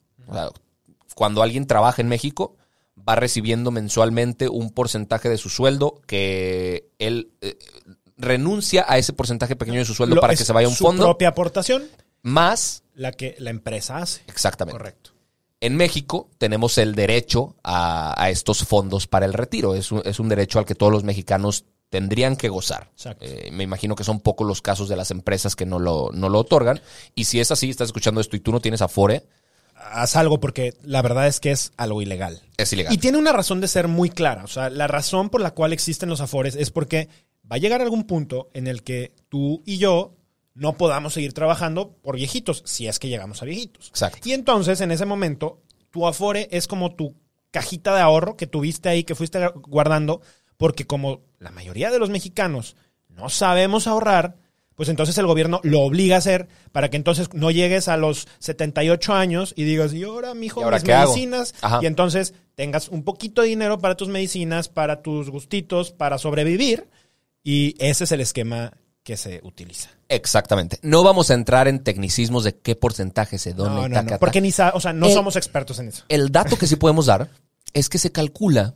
cuando 1.17 1.43
alguien 1.43 1.67
trabaja 1.67 2.01
en 2.01 2.07
México, 2.09 2.57
va 2.97 3.17
recibiendo 3.17 3.73
mensualmente 3.73 4.49
un 4.49 4.71
porcentaje 4.71 5.29
de 5.29 5.37
su 5.37 5.49
sueldo 5.49 6.01
que 6.07 6.89
él 7.01 7.33
eh, 7.41 7.59
renuncia 8.17 8.85
a 8.87 8.99
ese 8.99 9.13
porcentaje 9.13 9.57
pequeño 9.57 9.81
de 9.81 9.85
su 9.85 9.95
sueldo 9.95 10.21
para 10.21 10.37
que 10.37 10.45
se 10.45 10.53
vaya 10.53 10.69
a 10.69 10.71
un 10.71 10.77
fondo. 10.77 11.03
Su 11.03 11.09
propia 11.09 11.31
aportación. 11.31 11.83
Más. 12.23 12.85
La 12.95 13.11
que 13.11 13.35
la 13.39 13.51
empresa 13.51 13.97
hace. 13.97 14.23
Exactamente. 14.29 14.79
Correcto. 14.79 15.11
En 15.61 15.75
México 15.77 16.31
tenemos 16.39 16.79
el 16.79 16.95
derecho 16.95 17.57
a, 17.65 18.29
estos 18.31 18.65
fondos 18.65 19.09
para 19.09 19.27
el 19.27 19.33
retiro. 19.33 19.75
Es 19.75 19.91
un, 19.91 20.03
es 20.05 20.21
un, 20.21 20.29
derecho 20.29 20.61
al 20.61 20.67
que 20.67 20.77
todos 20.77 20.93
los 20.93 21.03
mexicanos 21.03 21.65
tendrían 21.95 22.35
que 22.35 22.49
gozar. 22.49 22.91
Eh, 23.21 23.51
me 23.53 23.63
imagino 23.63 23.95
que 23.95 24.03
son 24.03 24.19
pocos 24.19 24.45
los 24.45 24.61
casos 24.61 24.89
de 24.89 24.97
las 24.97 25.13
empresas 25.13 25.55
que 25.55 25.65
no 25.65 25.79
lo, 25.79 26.11
no 26.13 26.29
lo 26.29 26.41
otorgan. 26.41 26.81
Y 27.15 27.27
si 27.27 27.39
es 27.39 27.53
así, 27.53 27.71
estás 27.71 27.91
escuchando 27.91 28.21
esto 28.21 28.35
y 28.35 28.41
tú 28.41 28.51
no 28.51 28.59
tienes 28.59 28.83
Afore, 28.83 29.29
haz 29.77 30.17
algo 30.17 30.41
porque 30.41 30.75
la 30.83 31.03
verdad 31.03 31.29
es 31.29 31.39
que 31.39 31.53
es 31.53 31.71
algo 31.77 32.03
ilegal. 32.03 32.43
Es 32.57 32.73
ilegal. 32.73 32.93
Y 32.93 32.99
tiene 32.99 33.17
una 33.17 33.31
razón 33.31 33.61
de 33.61 33.69
ser 33.69 33.87
muy 33.87 34.11
clara. 34.11 34.43
O 34.43 34.49
sea, 34.49 34.71
la 34.71 34.89
razón 34.89 35.31
por 35.31 35.41
la 35.41 35.53
cual 35.53 35.73
existen 35.73 36.09
los 36.09 36.21
afores 36.21 36.57
es 36.57 36.73
porque 36.73 37.09
va 37.49 37.55
a 37.55 37.61
llegar 37.61 37.81
algún 37.81 38.09
punto 38.09 38.51
en 38.55 38.67
el 38.67 38.83
que 38.83 39.15
tú 39.29 39.63
y 39.65 39.79
yo 39.79 40.17
no 40.55 40.73
podamos 40.73 41.15
seguir 41.15 41.33
trabajando 41.33 41.97
por 42.03 42.17
viejitos, 42.17 42.65
si 42.67 42.89
es 42.89 42.99
que 42.99 43.09
llegamos 43.09 43.41
a 43.41 43.45
viejitos. 43.45 43.91
Exacto. 43.91 44.29
Y 44.29 44.33
entonces, 44.33 44.81
en 44.81 44.91
ese 44.91 45.07
momento, 45.07 45.63
tu 45.93 46.09
afore 46.09 46.49
es 46.51 46.67
como 46.67 46.97
tu 46.97 47.15
cajita 47.53 47.95
de 47.95 48.01
ahorro 48.01 48.37
que 48.37 48.49
tuviste 48.49 48.89
ahí, 48.89 49.05
que 49.05 49.15
fuiste 49.15 49.39
guardando, 49.69 50.23
porque 50.57 50.87
como 50.87 51.21
la 51.39 51.51
mayoría 51.51 51.91
de 51.91 51.99
los 51.99 52.11
mexicanos 52.11 52.77
no 53.09 53.29
sabemos 53.29 53.87
ahorrar, 53.87 54.37
pues 54.75 54.89
entonces 54.89 55.17
el 55.19 55.27
gobierno 55.27 55.61
lo 55.63 55.81
obliga 55.81 56.17
a 56.17 56.19
hacer 56.19 56.49
para 56.73 56.91
que 56.91 56.97
entonces 56.97 57.33
no 57.33 57.51
llegues 57.51 57.89
a 57.89 57.97
los 57.97 58.27
78 58.41 59.15
años 59.15 59.55
y 59.57 59.65
digas, 59.65 59.93
y 59.93 60.03
ahora, 60.03 60.35
mijo, 60.35 60.61
¿Y 60.63 60.73
mis 60.73 60.85
medicinas, 60.85 61.55
y 61.81 61.87
entonces 61.87 62.35
tengas 62.55 62.89
un 62.89 63.05
poquito 63.05 63.43
de 63.43 63.49
dinero 63.49 63.79
para 63.79 63.97
tus 63.97 64.09
medicinas, 64.09 64.69
para 64.69 65.03
tus 65.03 65.31
gustitos, 65.31 65.93
para 65.93 66.19
sobrevivir, 66.19 66.89
y 67.43 67.77
ese 67.79 68.05
es 68.05 68.13
el 68.13 68.21
esquema 68.21 68.73
que 69.05 69.17
se 69.17 69.41
utiliza. 69.45 69.91
Exactamente. 70.09 70.79
No 70.83 71.03
vamos 71.03 71.31
a 71.31 71.35
entrar 71.35 71.69
en 71.69 71.85
tecnicismos 71.85 72.43
de 72.43 72.57
qué 72.57 72.75
porcentaje 72.75 73.39
se 73.39 73.53
dona. 73.53 73.89
No, 73.89 74.03
no, 74.03 74.19
porque 74.19 74.41
ni 74.41 74.49
o 74.49 74.81
sea, 74.81 74.93
no 74.93 75.11
somos 75.11 75.37
expertos 75.37 75.79
en 75.79 75.89
eso. 75.89 76.05
El 76.09 76.33
dato 76.33 76.57
que 76.57 76.67
sí 76.67 76.77
podemos 76.77 77.07
dar 77.07 77.29
es 77.75 77.89
que 77.89 77.99
se 77.99 78.11
calcula 78.11 78.75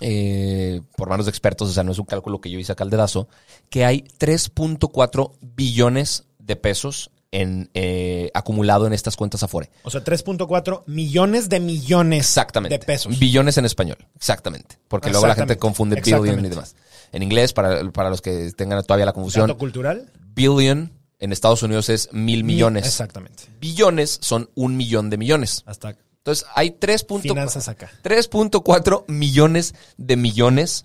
eh, 0.00 0.80
por 0.96 1.08
manos 1.08 1.26
de 1.26 1.30
expertos, 1.30 1.70
o 1.70 1.72
sea, 1.72 1.84
no 1.84 1.92
es 1.92 1.98
un 1.98 2.06
cálculo 2.06 2.40
que 2.40 2.50
yo 2.50 2.58
hice 2.58 2.72
a 2.72 2.76
caldedazo, 2.76 3.28
que 3.70 3.84
hay 3.84 4.04
3.4 4.18 5.32
billones 5.40 6.24
de 6.38 6.56
pesos 6.56 7.10
en 7.30 7.68
eh, 7.74 8.30
acumulado 8.32 8.86
en 8.86 8.92
estas 8.92 9.16
cuentas 9.16 9.42
Afore. 9.42 9.70
O 9.82 9.90
sea, 9.90 10.02
3.4 10.02 10.84
millones 10.86 11.48
de 11.48 11.60
millones 11.60 12.20
exactamente. 12.26 12.78
de 12.78 12.84
pesos. 12.84 13.18
Billones 13.18 13.58
en 13.58 13.64
español, 13.64 13.98
exactamente. 14.16 14.78
Porque 14.88 15.10
luego 15.10 15.26
la 15.26 15.34
gente 15.34 15.58
confunde 15.58 16.00
billion 16.00 16.44
y 16.44 16.48
demás. 16.48 16.76
En 17.12 17.22
inglés, 17.22 17.52
para, 17.52 17.82
los 17.82 18.22
que 18.22 18.52
tengan 18.52 18.82
todavía 18.84 19.06
la 19.06 19.12
confusión. 19.12 19.46
¿Dato 19.46 19.58
cultural? 19.58 20.10
Billion 20.34 20.92
en 21.18 21.32
Estados 21.32 21.62
Unidos 21.62 21.88
es 21.88 22.12
mil 22.12 22.44
millones. 22.44 22.86
Exactamente. 22.86 23.44
Billones 23.60 24.18
son 24.22 24.50
un 24.54 24.76
millón 24.76 25.10
de 25.10 25.16
millones. 25.16 25.64
Hasta 25.66 25.96
entonces, 26.28 26.46
hay 26.54 26.72
3.4 26.72 29.04
millones 29.08 29.74
de 29.96 30.16
millones 30.18 30.84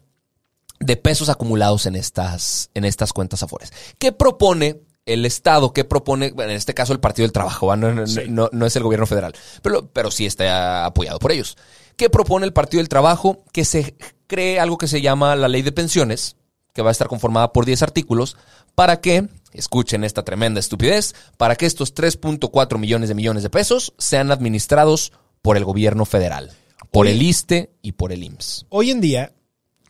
de 0.79 0.95
pesos 0.95 1.27
acumulados 1.27 1.85
en 1.85 1.97
estas, 1.97 2.69
en 2.73 2.85
estas 2.85 3.12
cuentas 3.12 3.43
afores. 3.43 3.73
¿Qué 3.97 4.13
propone 4.13 4.79
el 5.05 5.25
Estado? 5.25 5.73
¿Qué 5.73 5.83
propone, 5.83 6.27
en 6.27 6.50
este 6.51 6.73
caso, 6.73 6.93
el 6.93 7.01
Partido 7.01 7.25
del 7.25 7.33
Trabajo? 7.33 7.75
No, 7.75 7.91
no, 7.91 8.65
es 8.65 8.75
el 8.77 8.83
gobierno 8.83 9.05
federal, 9.05 9.35
pero, 9.62 9.85
pero 9.88 10.12
sí 10.12 10.25
está 10.25 10.85
apoyado 10.85 11.19
por 11.19 11.33
ellos. 11.33 11.57
¿Qué 11.97 12.09
propone 12.09 12.45
el 12.45 12.53
Partido 12.53 12.79
del 12.79 12.88
Trabajo? 12.88 13.43
Que 13.51 13.65
se 13.65 13.97
cree 14.27 14.62
algo 14.62 14.77
que 14.77 14.88
se 14.88 15.01
llama 15.01 15.35
la 15.35 15.50
ley 15.50 15.62
de 15.62 15.73
pensiones, 15.73 16.38
que 16.73 16.81
va 16.81 16.88
a 16.89 16.93
estar 16.93 17.09
conformada 17.09 17.51
por 17.51 17.65
10 17.65 17.81
artículos, 17.81 18.38
para 18.75 19.01
que, 19.01 19.27
escuchen 19.51 20.05
esta 20.05 20.23
tremenda 20.23 20.62
estupidez, 20.62 21.15
para 21.35 21.57
que 21.57 21.65
estos 21.65 21.93
3.4 21.93 22.79
millones 22.79 23.09
de 23.09 23.15
millones 23.15 23.43
de 23.43 23.50
pesos 23.50 23.93
sean 23.97 24.31
administrados 24.31 25.12
por 25.43 25.57
el 25.57 25.65
gobierno 25.65 26.05
federal, 26.05 26.51
por 26.89 27.05
el 27.05 27.21
ISTE 27.21 27.69
y 27.83 27.91
por 27.91 28.12
el 28.13 28.23
IMSS. 28.23 28.65
Hoy 28.69 28.89
en 28.89 29.01
día, 29.01 29.33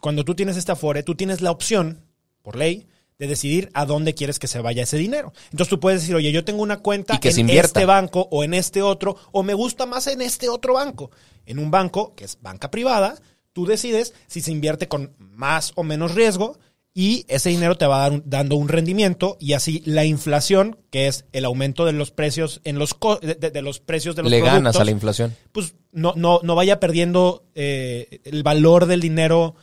cuando 0.02 0.26
tú 0.26 0.36
tienes 0.36 0.58
esta 0.58 0.76
FORE, 0.76 1.04
tú 1.04 1.16
tienes 1.16 1.42
la 1.42 1.52
opción, 1.52 2.04
por 2.42 2.58
ley, 2.58 2.88
de 3.20 3.28
decidir 3.28 3.70
a 3.76 3.86
dónde 3.86 4.16
quieres 4.16 4.40
que 4.40 4.48
se 4.48 4.60
vaya 4.60 4.82
ese 4.82 4.98
dinero. 4.98 5.32
Entonces 5.52 5.70
tú 5.70 5.80
puedes 5.80 6.02
decir, 6.02 6.16
oye, 6.16 6.32
yo 6.32 6.44
tengo 6.44 6.64
una 6.64 6.80
cuenta 6.80 7.20
en 7.24 7.50
este 7.52 7.86
banco 7.86 8.28
o 8.32 8.44
en 8.44 8.56
este 8.56 8.82
otro, 8.82 9.16
o 9.32 9.44
me 9.44 9.54
gusta 9.54 9.86
más 9.86 10.08
en 10.08 10.22
este 10.22 10.50
otro 10.50 10.74
banco. 10.74 11.12
En 11.46 11.60
un 11.60 11.70
banco, 11.70 12.16
que 12.16 12.26
es 12.26 12.40
banca 12.42 12.72
privada, 12.72 13.22
tú 13.54 13.68
decides 13.68 14.16
si 14.26 14.42
se 14.42 14.52
invierte 14.52 14.88
con 14.88 15.14
más 15.20 15.72
o 15.76 15.84
menos 15.84 16.16
riesgo 16.16 16.58
y 16.94 17.26
ese 17.28 17.50
dinero 17.50 17.76
te 17.76 17.88
va 17.88 18.10
dando 18.24 18.56
un 18.56 18.70
rendimiento 18.70 19.36
y 19.40 19.54
así 19.54 19.82
la 19.86 20.06
inflación, 20.06 20.78
que 20.92 21.08
es 21.08 21.26
el 21.32 21.46
aumento 21.46 21.86
de 21.86 21.92
los 21.92 22.12
precios 22.12 22.62
en 22.66 22.78
los 22.78 22.96
de, 23.22 23.62
los 23.64 23.80
precios 23.80 24.16
de 24.16 24.22
los 24.22 24.30
Le 24.30 24.42
ganas 24.42 24.76
a 24.76 24.86
la 24.86 24.92
inflación. 24.92 25.36
Pues 25.52 25.74
no, 25.92 26.14
no, 26.16 26.40
no 26.44 26.56
vaya 26.56 26.80
perdiendo 26.80 27.46
eh, 27.56 28.22
el 28.26 28.44
valor 28.44 28.86
del 28.86 29.02
dinero 29.02 29.56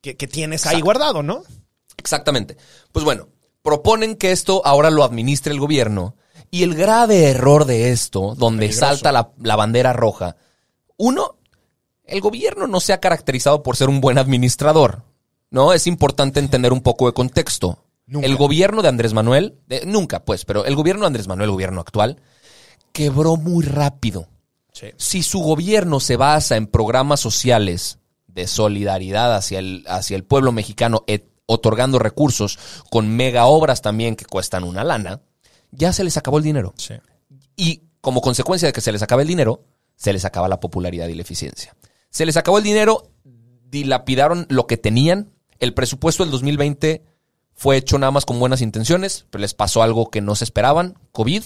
que, 0.00 0.14
tienes 0.14 0.64
ahí 0.66 0.80
guardado, 0.80 1.24
¿no? 1.24 1.42
Exactamente. 1.98 2.56
Pues 2.92 3.04
bueno, 3.04 3.28
proponen 3.62 4.14
que 4.14 4.30
esto 4.30 4.62
ahora 4.64 4.90
lo 4.90 5.02
administre 5.02 5.52
el 5.52 5.58
gobierno 5.58 6.14
y 6.52 6.62
el 6.62 6.76
grave 6.76 7.30
error 7.30 7.64
de 7.64 7.90
esto, 7.90 8.34
donde 8.36 8.72
salta 8.72 9.10
la, 9.10 9.32
la 9.42 9.56
bandera 9.56 9.92
roja, 9.92 10.36
uno, 10.96 11.36
el 12.04 12.20
gobierno 12.20 12.68
no 12.68 12.78
se 12.78 12.92
ha 12.92 13.00
caracterizado 13.00 13.64
por 13.64 13.76
ser 13.76 13.88
un 13.88 14.00
buen 14.00 14.18
administrador. 14.18 15.09
¿No? 15.50 15.72
Es 15.72 15.86
importante 15.86 16.40
entender 16.40 16.72
un 16.72 16.80
poco 16.80 17.06
de 17.06 17.12
contexto. 17.12 17.84
El 18.06 18.36
gobierno 18.36 18.82
de 18.82 18.88
Andrés 18.88 19.12
Manuel, 19.12 19.58
nunca 19.86 20.24
pues, 20.24 20.44
pero 20.44 20.64
el 20.64 20.74
gobierno 20.74 21.02
de 21.02 21.08
Andrés 21.08 21.28
Manuel, 21.28 21.48
el 21.48 21.52
gobierno 21.52 21.80
actual, 21.80 22.20
quebró 22.92 23.36
muy 23.36 23.64
rápido. 23.64 24.28
Si 24.96 25.22
su 25.22 25.40
gobierno 25.40 26.00
se 26.00 26.16
basa 26.16 26.56
en 26.56 26.66
programas 26.66 27.20
sociales 27.20 27.98
de 28.26 28.46
solidaridad 28.46 29.34
hacia 29.34 29.58
el, 29.58 29.84
hacia 29.86 30.16
el 30.16 30.24
pueblo 30.24 30.52
mexicano, 30.52 31.04
otorgando 31.46 31.98
recursos 31.98 32.58
con 32.90 33.08
mega 33.08 33.46
obras 33.46 33.82
también 33.82 34.16
que 34.16 34.24
cuestan 34.24 34.64
una 34.64 34.84
lana, 34.84 35.20
ya 35.70 35.92
se 35.92 36.04
les 36.04 36.16
acabó 36.16 36.38
el 36.38 36.44
dinero. 36.44 36.74
Y 37.56 37.82
como 38.00 38.20
consecuencia 38.20 38.66
de 38.66 38.72
que 38.72 38.80
se 38.80 38.92
les 38.92 39.02
acaba 39.02 39.22
el 39.22 39.28
dinero, 39.28 39.64
se 39.96 40.12
les 40.12 40.24
acaba 40.24 40.48
la 40.48 40.60
popularidad 40.60 41.08
y 41.08 41.14
la 41.14 41.22
eficiencia. 41.22 41.76
Se 42.08 42.24
les 42.24 42.36
acabó 42.36 42.58
el 42.58 42.64
dinero, 42.64 43.10
dilapidaron 43.24 44.46
lo 44.48 44.66
que 44.66 44.76
tenían, 44.76 45.30
el 45.60 45.74
presupuesto 45.74 46.24
del 46.24 46.32
2020 46.32 47.04
fue 47.54 47.76
hecho 47.76 47.98
nada 47.98 48.10
más 48.10 48.24
con 48.24 48.40
buenas 48.40 48.62
intenciones, 48.62 49.26
pero 49.30 49.42
les 49.42 49.54
pasó 49.54 49.82
algo 49.82 50.10
que 50.10 50.22
no 50.22 50.34
se 50.34 50.44
esperaban, 50.44 50.98
COVID, 51.12 51.44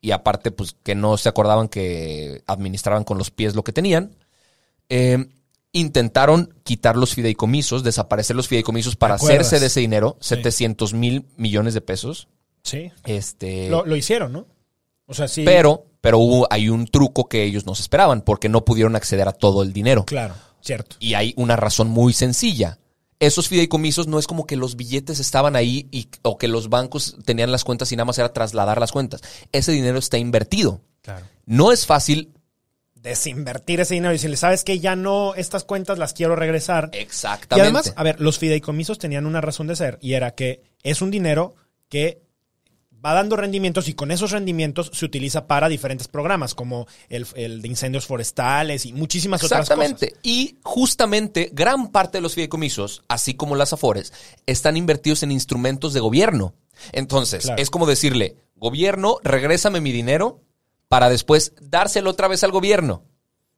y 0.00 0.10
aparte, 0.10 0.50
pues 0.50 0.76
que 0.82 0.94
no 0.94 1.16
se 1.16 1.28
acordaban 1.28 1.68
que 1.68 2.42
administraban 2.46 3.04
con 3.04 3.16
los 3.16 3.30
pies 3.30 3.54
lo 3.54 3.62
que 3.62 3.72
tenían, 3.72 4.16
eh, 4.88 5.28
intentaron 5.72 6.52
quitar 6.64 6.96
los 6.96 7.14
fideicomisos, 7.14 7.84
desaparecer 7.84 8.36
los 8.36 8.48
fideicomisos 8.48 8.96
para 8.96 9.14
hacerse 9.14 9.60
de 9.60 9.66
ese 9.66 9.80
dinero, 9.80 10.16
700 10.20 10.92
mil 10.92 11.26
millones 11.36 11.72
de 11.72 11.80
pesos. 11.80 12.28
Sí. 12.62 12.90
Este, 13.04 13.68
lo, 13.70 13.86
lo, 13.86 13.96
hicieron, 13.96 14.32
¿no? 14.32 14.46
O 15.06 15.14
sea, 15.14 15.28
sí. 15.28 15.42
Pero, 15.44 15.86
pero 16.00 16.18
hubo, 16.18 16.46
hay 16.50 16.68
un 16.68 16.86
truco 16.86 17.28
que 17.28 17.44
ellos 17.44 17.64
no 17.64 17.74
se 17.74 17.82
esperaban, 17.82 18.22
porque 18.22 18.48
no 18.48 18.64
pudieron 18.64 18.96
acceder 18.96 19.28
a 19.28 19.32
todo 19.32 19.62
el 19.62 19.72
dinero. 19.72 20.04
Claro, 20.04 20.34
cierto. 20.60 20.96
Y 20.98 21.14
hay 21.14 21.32
una 21.36 21.56
razón 21.56 21.88
muy 21.88 22.12
sencilla 22.12 22.78
esos 23.20 23.48
fideicomisos 23.48 24.06
no 24.06 24.18
es 24.18 24.26
como 24.26 24.46
que 24.46 24.56
los 24.56 24.76
billetes 24.76 25.20
estaban 25.20 25.56
ahí 25.56 25.88
y, 25.90 26.08
o 26.22 26.38
que 26.38 26.48
los 26.48 26.68
bancos 26.68 27.16
tenían 27.24 27.52
las 27.52 27.64
cuentas 27.64 27.90
y 27.92 27.96
nada 27.96 28.06
más 28.06 28.18
era 28.18 28.32
trasladar 28.32 28.80
las 28.80 28.92
cuentas. 28.92 29.22
Ese 29.52 29.72
dinero 29.72 29.98
está 29.98 30.18
invertido. 30.18 30.80
Claro. 31.02 31.26
No 31.46 31.72
es 31.72 31.86
fácil 31.86 32.32
desinvertir 32.94 33.80
ese 33.80 33.94
dinero 33.94 34.12
y 34.12 34.16
decirle, 34.16 34.36
sabes 34.36 34.64
que 34.64 34.80
ya 34.80 34.96
no, 34.96 35.34
estas 35.34 35.64
cuentas 35.64 35.98
las 35.98 36.14
quiero 36.14 36.36
regresar. 36.36 36.90
Exactamente. 36.92 37.58
Y 37.58 37.60
además, 37.60 37.92
a 37.96 38.02
ver, 38.02 38.20
los 38.20 38.38
fideicomisos 38.38 38.98
tenían 38.98 39.26
una 39.26 39.42
razón 39.42 39.66
de 39.66 39.76
ser 39.76 39.98
y 40.00 40.14
era 40.14 40.34
que 40.34 40.62
es 40.82 41.02
un 41.02 41.10
dinero 41.10 41.54
que 41.88 42.23
va 43.04 43.12
dando 43.12 43.36
rendimientos 43.36 43.88
y 43.88 43.94
con 43.94 44.10
esos 44.10 44.30
rendimientos 44.30 44.90
se 44.92 45.04
utiliza 45.04 45.46
para 45.46 45.68
diferentes 45.68 46.08
programas, 46.08 46.54
como 46.54 46.86
el, 47.08 47.26
de 47.60 47.68
incendios 47.68 48.06
forestales 48.06 48.86
y 48.86 48.92
muchísimas 48.92 49.42
otras 49.44 49.68
cosas. 49.68 49.78
Exactamente. 49.78 50.16
Y 50.22 50.58
justamente 50.62 51.50
gran 51.52 51.90
parte 51.90 52.18
de 52.18 52.22
los 52.22 52.34
fideicomisos, 52.34 53.02
así 53.08 53.34
como 53.34 53.56
las 53.56 53.72
AFORES, 53.72 54.12
están 54.46 54.76
invertidos 54.76 55.22
en 55.22 55.32
instrumentos 55.32 55.92
de 55.92 56.00
gobierno. 56.00 56.54
Entonces, 56.92 57.50
es 57.56 57.70
como 57.70 57.86
decirle, 57.86 58.36
gobierno, 58.56 59.18
regrésame 59.22 59.80
mi 59.80 59.92
dinero 59.92 60.40
para 60.88 61.08
después 61.08 61.52
dárselo 61.60 62.10
otra 62.10 62.28
vez 62.28 62.42
al 62.44 62.52
gobierno. 62.52 63.04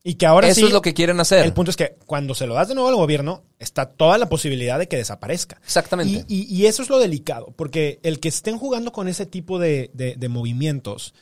Y 0.07 0.15
que 0.15 0.25
ahora 0.25 0.47
Eso 0.47 0.65
es 0.65 0.71
lo 0.71 0.81
que 0.81 0.93
quieren 0.93 1.19
hacer. 1.19 1.45
El 1.45 1.51
punto 1.51 1.69
es 1.69 1.75
que 1.75 1.97
cuando 2.05 2.33
se 2.33 2.47
lo 2.47 2.53
das 2.53 2.69
de 2.69 2.75
nuevo 2.75 2.87
al 2.87 2.95
gobierno, 2.95 3.43
está 3.59 3.87
toda 3.87 4.17
la 4.17 4.29
posibilidad 4.29 4.79
de 4.79 4.87
que 4.87 4.95
desaparezca. 4.95 5.59
Exactamente. 5.65 6.23
Y, 6.29 6.65
eso 6.65 6.81
es 6.81 6.89
lo 6.89 6.97
delicado, 6.97 7.53
porque 7.57 7.99
el 8.03 8.21
que 8.21 8.29
estén 8.29 8.57
jugando 8.57 8.93
con 8.93 9.09
ese 9.09 9.25
tipo 9.25 9.59
de, 9.59 9.91
movimientos 10.29 11.13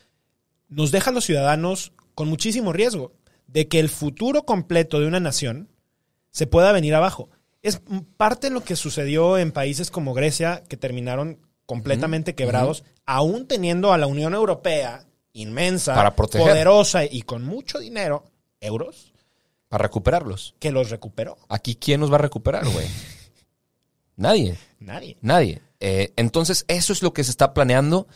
nos 0.70 0.92
deja 0.92 1.10
a 1.10 1.14
los 1.14 1.26
ciudadanos 1.26 1.94
con 2.14 2.30
muchísimo 2.30 2.74
riesgo 2.74 3.12
de 3.48 3.68
que 3.68 3.80
el 3.80 3.90
futuro 3.90 4.44
completo 4.44 5.00
de 5.00 5.08
una 5.08 5.20
nación 5.20 5.68
se 6.30 6.46
pueda 6.46 6.72
venir 6.72 6.94
abajo. 6.94 7.32
Es 7.64 7.82
parte 8.18 8.50
de 8.50 8.54
lo 8.54 8.64
que 8.64 8.76
sucedió 8.76 9.40
en 9.40 9.52
países 9.52 9.90
como 9.90 10.14
Grecia, 10.14 10.62
que 10.70 10.78
terminaron 10.78 11.40
completamente 11.66 12.36
quebrados, 12.36 12.84
aún 13.08 13.48
teniendo 13.48 13.94
a 13.94 13.98
la 13.98 14.06
Unión 14.06 14.36
Europea 14.36 15.08
inmensa, 15.34 16.14
poderosa 16.16 17.04
y 17.04 17.24
con 17.24 17.44
mucho 17.44 17.80
dinero 17.80 18.26
euros. 18.62 19.14
Para 19.70 19.84
recuperarlos. 19.84 20.56
Que 20.60 20.72
los 20.72 20.90
recuperó. 20.90 21.38
Aquí, 21.50 21.76
¿quién 21.76 22.00
nos 22.00 22.12
va 22.12 22.16
a 22.16 22.20
recuperar, 22.20 22.68
güey? 22.68 22.88
Nadie. 24.16 24.58
Nadie. 24.80 25.18
Nadie. 25.22 25.62
Eh, 25.80 26.14
entonces, 26.16 26.66
eso 26.68 26.94
es 26.94 27.02
lo 27.02 27.14
que 27.14 27.24
se 27.24 27.32
está 27.32 27.54
planeando. 27.54 28.08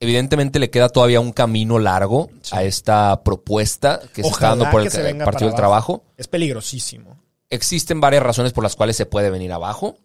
Evidentemente 0.00 0.58
le 0.58 0.70
queda 0.70 0.88
todavía 0.88 1.20
un 1.20 1.32
camino 1.32 1.78
largo 1.78 2.30
a 2.52 2.62
esta 2.62 3.22
propuesta 3.24 4.00
que 4.12 4.22
se 4.22 4.28
está 4.28 4.50
dando 4.50 4.70
por 4.70 4.82
el 4.82 5.18
Partido 5.18 5.48
del 5.48 5.56
Trabajo. 5.56 6.04
Es 6.16 6.28
peligrosísimo. 6.28 7.18
Existen 7.50 8.00
varias 8.00 8.22
razones 8.22 8.52
por 8.52 8.62
las 8.62 8.76
cuales 8.76 8.96
se 8.96 9.06
puede 9.06 9.30
venir 9.30 9.52
abajo, 9.52 9.96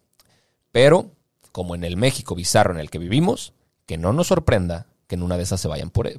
pero 0.72 1.10
como 1.52 1.76
en 1.76 1.84
el 1.84 1.96
México 1.96 2.34
bizarro 2.34 2.72
en 2.72 2.80
el 2.80 2.90
que 2.90 2.98
vivimos, 2.98 3.52
que 3.86 3.98
no 3.98 4.12
nos 4.12 4.28
sorprenda 4.28 4.86
que 5.06 5.14
en 5.14 5.22
una 5.22 5.36
de 5.36 5.44
esas 5.44 5.60
se 5.60 5.68
vayan 5.68 5.90
por, 5.90 6.10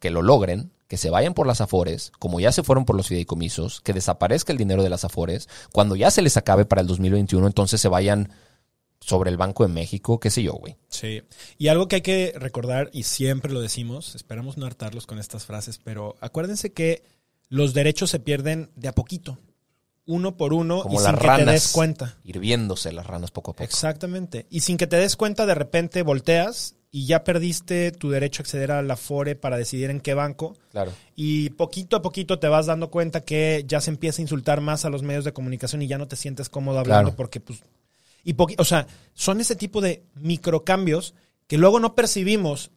que 0.00 0.10
lo 0.10 0.22
logren, 0.22 0.72
que 0.88 0.96
se 0.96 1.10
vayan 1.10 1.34
por 1.34 1.46
las 1.46 1.60
afores, 1.60 2.12
como 2.18 2.40
ya 2.40 2.52
se 2.52 2.62
fueron 2.62 2.84
por 2.84 2.96
los 2.96 3.08
fideicomisos, 3.08 3.80
que 3.80 3.92
desaparezca 3.92 4.52
el 4.52 4.58
dinero 4.58 4.82
de 4.82 4.90
las 4.90 5.04
afores, 5.04 5.48
cuando 5.72 5.96
ya 5.96 6.10
se 6.10 6.22
les 6.22 6.36
acabe 6.36 6.64
para 6.64 6.82
el 6.82 6.86
2021, 6.86 7.46
entonces 7.46 7.80
se 7.80 7.88
vayan 7.88 8.30
sobre 9.00 9.30
el 9.30 9.36
Banco 9.36 9.66
de 9.66 9.72
México, 9.72 10.18
qué 10.18 10.30
sé 10.30 10.42
yo, 10.42 10.52
güey. 10.54 10.76
Sí. 10.88 11.22
Y 11.58 11.68
algo 11.68 11.88
que 11.88 11.96
hay 11.96 12.02
que 12.02 12.34
recordar, 12.36 12.90
y 12.92 13.02
siempre 13.02 13.52
lo 13.52 13.60
decimos, 13.60 14.14
esperamos 14.14 14.56
no 14.56 14.66
hartarlos 14.66 15.06
con 15.06 15.18
estas 15.18 15.44
frases, 15.44 15.78
pero 15.82 16.16
acuérdense 16.20 16.72
que 16.72 17.02
los 17.48 17.74
derechos 17.74 18.10
se 18.10 18.20
pierden 18.20 18.70
de 18.76 18.88
a 18.88 18.92
poquito, 18.92 19.38
uno 20.06 20.36
por 20.36 20.52
uno, 20.52 20.82
Como 20.82 21.00
y 21.00 21.02
las 21.02 21.12
sin 21.12 21.16
ranas, 21.16 21.38
que 21.38 21.44
te 21.44 21.50
des 21.50 21.72
cuenta. 21.72 22.18
Hirviéndose 22.24 22.92
las 22.92 23.06
ranas 23.06 23.30
poco 23.30 23.52
a 23.52 23.54
poco. 23.54 23.64
Exactamente. 23.64 24.46
Y 24.50 24.60
sin 24.60 24.76
que 24.76 24.86
te 24.86 24.96
des 24.96 25.16
cuenta, 25.16 25.46
de 25.46 25.54
repente 25.54 26.02
volteas 26.02 26.74
y 26.94 27.06
ya 27.06 27.24
perdiste 27.24 27.90
tu 27.90 28.10
derecho 28.10 28.40
a 28.40 28.44
acceder 28.44 28.70
a 28.70 28.80
la 28.80 28.96
FORE 28.96 29.34
para 29.34 29.56
decidir 29.56 29.90
en 29.90 30.00
qué 30.00 30.14
banco. 30.14 30.56
Claro. 30.70 30.92
Y 31.16 31.50
poquito 31.50 31.96
a 31.96 32.02
poquito 32.02 32.38
te 32.38 32.46
vas 32.46 32.66
dando 32.66 32.88
cuenta 32.88 33.24
que 33.24 33.64
ya 33.66 33.80
se 33.80 33.90
empieza 33.90 34.20
a 34.20 34.22
insultar 34.22 34.60
más 34.60 34.84
a 34.84 34.90
los 34.90 35.02
medios 35.02 35.24
de 35.24 35.32
comunicación 35.32 35.82
y 35.82 35.88
ya 35.88 35.98
no 35.98 36.06
te 36.06 36.14
sientes 36.14 36.48
cómodo 36.48 36.78
hablando 36.78 37.16
porque, 37.16 37.40
pues. 37.40 37.64
Y 38.22 38.36
o 38.58 38.64
sea, 38.64 38.86
son 39.12 39.40
ese 39.40 39.56
tipo 39.56 39.80
de 39.80 40.04
microcambios 40.14 41.14
que 41.48 41.58
luego 41.58 41.80
no 41.80 41.96
percibimos 41.96 42.70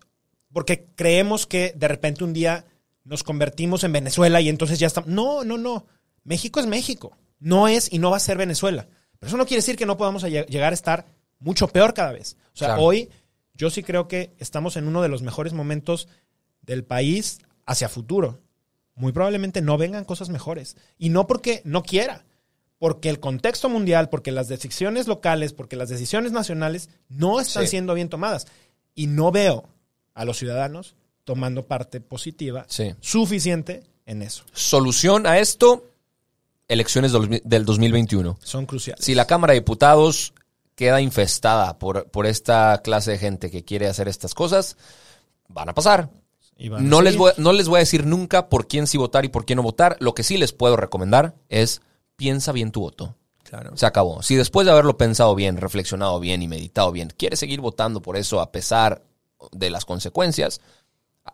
porque 0.51 0.87
creemos 0.95 1.45
que 1.45 1.73
de 1.75 1.87
repente 1.87 2.23
un 2.23 2.33
día 2.33 2.65
nos 3.03 3.21
convertimos 3.21 3.83
en 3.83 3.91
Venezuela 3.91 4.41
y 4.41 4.49
entonces 4.49 4.79
ya 4.79 4.87
estamos. 4.87 5.11
No, 5.11 5.43
no, 5.43 5.59
no. 5.59 5.85
México 6.23 6.59
es 6.59 6.65
México. 6.65 7.15
No 7.39 7.67
es 7.67 7.93
y 7.93 7.99
no 7.99 8.09
va 8.09 8.17
a 8.17 8.21
ser 8.21 8.37
Venezuela. 8.37 8.87
Pero 9.19 9.27
eso 9.27 9.37
no 9.37 9.45
quiere 9.45 9.59
decir 9.59 9.75
que 9.75 9.85
no 9.85 9.95
podamos 9.95 10.23
llegar 10.23 10.73
a 10.73 10.75
estar 10.75 11.05
mucho 11.37 11.67
peor 11.67 11.93
cada 11.93 12.13
vez. 12.13 12.35
O 12.55 12.57
sea, 12.57 12.79
hoy 12.79 13.11
yo 13.57 13.69
sí 13.69 13.83
creo 13.83 14.07
que 14.07 14.33
estamos 14.37 14.77
en 14.77 14.87
uno 14.87 15.01
de 15.01 15.09
los 15.09 15.23
mejores 15.23 15.53
momentos 15.53 16.07
del 16.61 16.83
país 16.83 17.39
hacia 17.65 17.89
futuro. 17.89 18.39
Muy 18.95 19.11
probablemente 19.11 19.61
no 19.61 19.77
vengan 19.77 20.05
cosas 20.05 20.29
mejores. 20.29 20.77
Y 20.97 21.09
no 21.09 21.27
porque 21.27 21.61
no 21.65 21.83
quiera, 21.83 22.25
porque 22.79 23.09
el 23.09 23.19
contexto 23.19 23.69
mundial, 23.69 24.09
porque 24.09 24.31
las 24.31 24.47
decisiones 24.47 25.07
locales, 25.07 25.53
porque 25.53 25.75
las 25.75 25.89
decisiones 25.89 26.31
nacionales 26.31 26.89
no 27.09 27.39
están 27.39 27.67
siendo 27.67 27.93
bien 27.93 28.09
tomadas. 28.09 28.47
Y 28.93 29.07
no 29.07 29.31
veo 29.31 29.67
a 30.13 30.25
los 30.25 30.37
ciudadanos 30.37 30.95
tomando 31.23 31.65
parte 31.65 31.99
positiva 31.99 32.65
suficiente 33.01 33.83
en 34.05 34.21
eso. 34.21 34.45
Solución 34.53 35.27
a 35.27 35.39
esto, 35.39 35.85
elecciones 36.67 37.11
del 37.43 37.65
2021. 37.65 38.37
Son 38.41 38.65
cruciales. 38.65 39.03
Si 39.03 39.13
la 39.13 39.25
Cámara 39.27 39.53
de 39.53 39.59
Diputados 39.59 40.33
queda 40.77 41.01
infestada 41.01 41.79
por, 41.79 42.09
por 42.11 42.27
esta 42.27 42.81
clase 42.83 43.11
de 43.11 43.17
gente 43.17 43.49
que 43.49 43.65
quiere 43.65 43.87
hacer 43.87 44.07
estas 44.07 44.35
cosas, 44.35 44.77
van 45.49 45.69
a 45.69 45.73
pasar. 45.73 46.11
no, 46.59 47.01
les 47.01 47.17
voy, 47.17 47.31
no 47.37 47.51
les 47.51 47.67
voy 47.67 47.77
a 47.77 47.79
decir 47.79 48.05
nunca 48.05 48.47
por 48.47 48.67
quién 48.67 48.85
sí 48.85 48.97
votar 48.97 49.25
y 49.25 49.29
por 49.29 49.43
quién 49.43 49.57
no 49.57 49.63
votar. 49.63 49.97
Lo 49.99 50.13
que 50.13 50.21
sí 50.21 50.37
les 50.37 50.53
puedo 50.53 50.77
recomendar 50.77 51.33
es 51.49 51.81
piensa 52.15 52.51
bien 52.51 52.71
tu 52.71 52.81
voto. 52.81 53.15
Claro. 53.43 53.75
Se 53.75 53.87
acabó. 53.87 54.21
Si 54.21 54.35
después 54.35 54.65
de 54.65 54.71
haberlo 54.71 54.97
pensado 54.97 55.33
bien, 55.33 55.57
reflexionado 55.57 56.19
bien 56.19 56.43
y 56.43 56.47
meditado 56.47 56.91
bien, 56.91 57.11
quieres 57.17 57.39
seguir 57.39 57.59
votando 57.59 58.01
por 58.01 58.15
eso 58.15 58.39
a 58.39 58.51
pesar 58.51 59.01
de 59.51 59.71
las 59.71 59.83
consecuencias, 59.83 60.61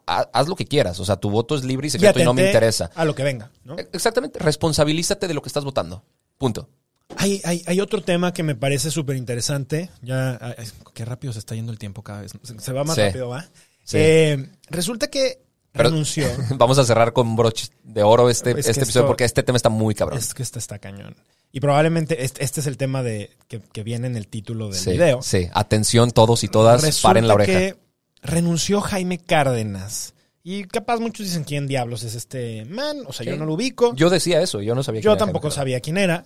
haz 0.06 0.48
lo 0.48 0.56
que 0.56 0.66
quieras. 0.66 1.02
O 1.02 1.06
sea, 1.06 1.18
tu 1.18 1.30
voto 1.30 1.56
es 1.56 1.66
libre 1.66 1.88
y 1.88 1.90
secreto 1.90 2.22
y, 2.22 2.24
no 2.24 2.34
me 2.34 2.46
interesa. 2.46 2.92
A 2.96 3.04
lo 3.04 3.14
que 3.14 3.24
venga. 3.24 3.52
Exactamente. 3.92 4.40
Responsabilízate 4.40 5.28
de 5.28 5.34
lo 5.34 5.42
que 5.42 5.50
estás 5.50 5.66
votando. 5.66 6.02
Punto. 6.38 6.70
Hay, 7.18 7.42
hay, 7.66 7.80
otro 7.80 8.02
tema 8.02 8.34
que 8.34 8.44
me 8.44 8.56
parece 8.56 8.92
súper 8.92 9.16
interesante. 9.16 9.90
Ya, 10.02 10.56
qué 10.94 11.06
rápido 11.06 11.32
se 11.32 11.40
está 11.40 11.56
yendo 11.56 11.72
el 11.72 11.80
tiempo 11.80 12.02
cada 12.02 12.22
vez. 12.22 12.34
Se 12.58 12.74
va 12.74 12.84
más 12.84 12.98
rápido, 12.98 13.30
¿va? 13.30 13.48
Eh, 13.94 14.50
resulta 14.70 15.08
que 15.08 15.44
renunció. 15.74 16.28
Vamos 16.58 16.78
a 16.78 16.86
cerrar 16.86 17.14
con 17.14 17.36
broche 17.36 17.68
de 17.84 18.04
oro 18.04 18.30
este, 18.30 18.52
este 18.60 18.72
episodio 18.72 19.08
porque 19.08 19.26
este 19.26 19.44
tema 19.44 19.58
está 19.58 19.70
muy 19.70 19.96
cabrón. 19.96 20.20
Es 20.20 20.34
que 20.34 20.44
este 20.44 20.60
está 20.60 20.80
cañón. 20.80 21.16
Y 21.52 21.60
probablemente 21.60 22.24
este, 22.24 22.44
este 22.44 22.62
es 22.62 22.68
el 22.68 22.78
tema 22.78 23.04
de 23.04 23.30
que, 23.48 23.84
viene 23.84 24.08
en 24.08 24.16
el 24.16 24.28
título 24.28 24.70
del 24.70 24.84
video. 24.84 25.22
Sí, 25.22 25.50
atención 25.54 26.12
todos 26.12 26.44
y 26.44 26.48
todas, 26.48 27.02
paren 27.02 27.28
la 27.28 27.36
oreja. 27.36 27.52
que 27.52 27.76
renunció 28.22 28.82
Jaime 28.82 29.20
Cárdenas. 29.20 30.14
Y 30.46 30.66
capaz 30.66 31.00
muchos 31.00 31.26
dicen 31.26 31.46
quién 31.46 31.68
diablos 31.68 32.04
es 32.04 32.16
este 32.16 32.66
man, 32.66 33.04
o 33.06 33.14
sea, 33.14 33.26
yo 33.26 33.38
no 33.38 33.46
lo 33.46 33.54
ubico. 33.54 33.96
Yo 33.96 34.10
decía 34.10 34.42
eso, 34.42 34.62
yo 34.62 34.76
no 34.76 34.84
sabía 34.84 35.00
quién 35.00 35.14
Yo 35.14 35.18
tampoco 35.18 35.52
sabía 35.52 35.80
quién 35.80 35.98
era. 35.98 36.26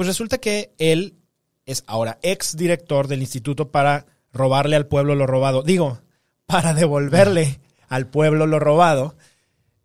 Pues 0.00 0.08
resulta 0.08 0.38
que 0.38 0.72
él 0.78 1.18
es 1.66 1.84
ahora 1.86 2.18
ex 2.22 2.56
director 2.56 3.06
del 3.06 3.20
instituto 3.20 3.70
para 3.70 4.06
robarle 4.32 4.76
al 4.76 4.86
pueblo 4.86 5.14
lo 5.14 5.26
robado. 5.26 5.62
Digo, 5.62 6.00
para 6.46 6.72
devolverle 6.72 7.60
al 7.88 8.06
pueblo 8.06 8.46
lo 8.46 8.58
robado. 8.58 9.14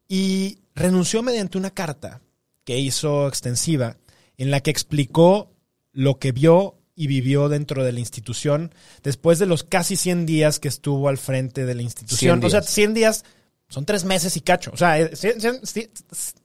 Y 0.07 0.59
renunció 0.73 1.21
mediante 1.21 1.57
una 1.57 1.71
carta 1.71 2.21
que 2.63 2.79
hizo 2.79 3.27
extensiva 3.27 3.97
en 4.37 4.51
la 4.51 4.61
que 4.61 4.71
explicó 4.71 5.51
lo 5.91 6.17
que 6.17 6.31
vio 6.31 6.77
y 6.95 7.07
vivió 7.07 7.49
dentro 7.49 7.83
de 7.83 7.91
la 7.91 7.99
institución 7.99 8.73
después 9.03 9.37
de 9.37 9.47
los 9.47 9.65
casi 9.65 9.97
100 9.97 10.25
días 10.25 10.61
que 10.61 10.69
estuvo 10.69 11.09
al 11.09 11.17
frente 11.17 11.65
de 11.65 11.75
la 11.75 11.81
institución. 11.81 12.41
O 12.41 12.49
sea, 12.49 12.61
100 12.61 12.93
días 12.93 13.25
son 13.67 13.83
tres 13.83 14.05
meses 14.05 14.37
y 14.37 14.39
cacho. 14.39 14.71
O 14.73 14.77
sea, 14.77 15.09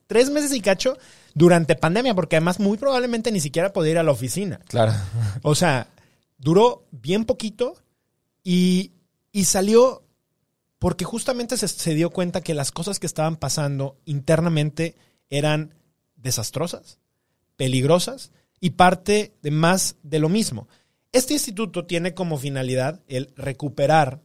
tres 0.09 0.31
meses 0.31 0.53
y 0.53 0.61
cacho 0.61 0.99
durante 1.35 1.77
pandemia, 1.77 2.15
porque 2.15 2.37
además 2.37 2.61
muy 2.61 2.79
probablemente 2.79 3.33
ni 3.33 3.41
siquiera 3.41 3.73
podía 3.73 3.93
ir 3.93 3.99
a 3.99 4.03
la 4.03 4.13
oficina. 4.13 4.61
Claro. 4.69 4.93
O 5.43 5.55
sea, 5.55 5.89
duró 6.39 6.87
bien 6.91 7.25
poquito 7.25 7.77
y, 8.43 8.93
salió 9.45 10.03
porque 10.79 11.05
justamente 11.05 11.57
se, 11.57 11.69
se 11.69 11.95
dio 11.95 12.11
cuenta 12.11 12.41
que 12.41 12.55
las 12.55 12.73
cosas 12.73 12.99
que 12.99 13.07
estaban 13.07 13.37
pasando 13.37 13.99
internamente 14.07 14.97
eran 15.29 15.75
desastrosas, 16.17 16.99
peligrosas 17.57 18.33
y 18.61 18.71
parte 18.71 19.35
de 19.43 19.51
más 19.51 19.97
de 20.03 20.19
lo 20.19 20.29
mismo. 20.29 20.69
Este 21.13 21.35
instituto 21.35 21.87
tiene 21.87 22.15
como 22.15 22.39
finalidad 22.39 23.01
el 23.09 23.33
recuperar 23.37 24.21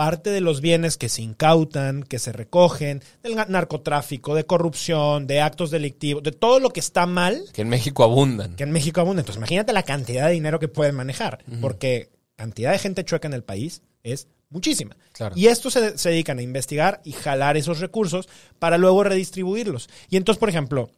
parte 0.00 0.30
de 0.30 0.40
los 0.40 0.62
bienes 0.62 0.96
que 0.96 1.10
se 1.10 1.20
incautan, 1.20 2.04
que 2.04 2.18
se 2.18 2.32
recogen, 2.32 3.02
del 3.22 3.34
narcotráfico, 3.34 4.34
de 4.34 4.46
corrupción, 4.46 5.26
de 5.26 5.42
actos 5.42 5.70
delictivos, 5.70 6.22
de 6.22 6.32
todo 6.32 6.58
lo 6.58 6.70
que 6.70 6.80
está 6.80 7.04
mal. 7.04 7.44
Que 7.52 7.60
en 7.60 7.68
México 7.68 8.02
abundan. 8.02 8.56
Que 8.56 8.62
en 8.62 8.70
México 8.70 9.02
abundan. 9.02 9.24
Entonces 9.24 9.36
imagínate 9.36 9.74
la 9.74 9.82
cantidad 9.82 10.28
de 10.28 10.32
dinero 10.32 10.58
que 10.58 10.68
pueden 10.68 10.94
manejar, 10.94 11.44
porque 11.60 12.08
cantidad 12.34 12.72
de 12.72 12.78
gente 12.78 13.04
chueca 13.04 13.28
en 13.28 13.34
el 13.34 13.44
país 13.44 13.82
es 14.02 14.26
muchísima. 14.48 14.96
Y 15.34 15.48
esto 15.48 15.70
se, 15.70 15.98
se 15.98 16.08
dedican 16.08 16.38
a 16.38 16.42
investigar 16.42 17.02
y 17.04 17.12
jalar 17.12 17.58
esos 17.58 17.80
recursos 17.80 18.26
para 18.58 18.78
luego 18.78 19.04
redistribuirlos. 19.04 19.90
Y 20.08 20.16
entonces, 20.16 20.40
por 20.40 20.48
ejemplo, 20.48 20.92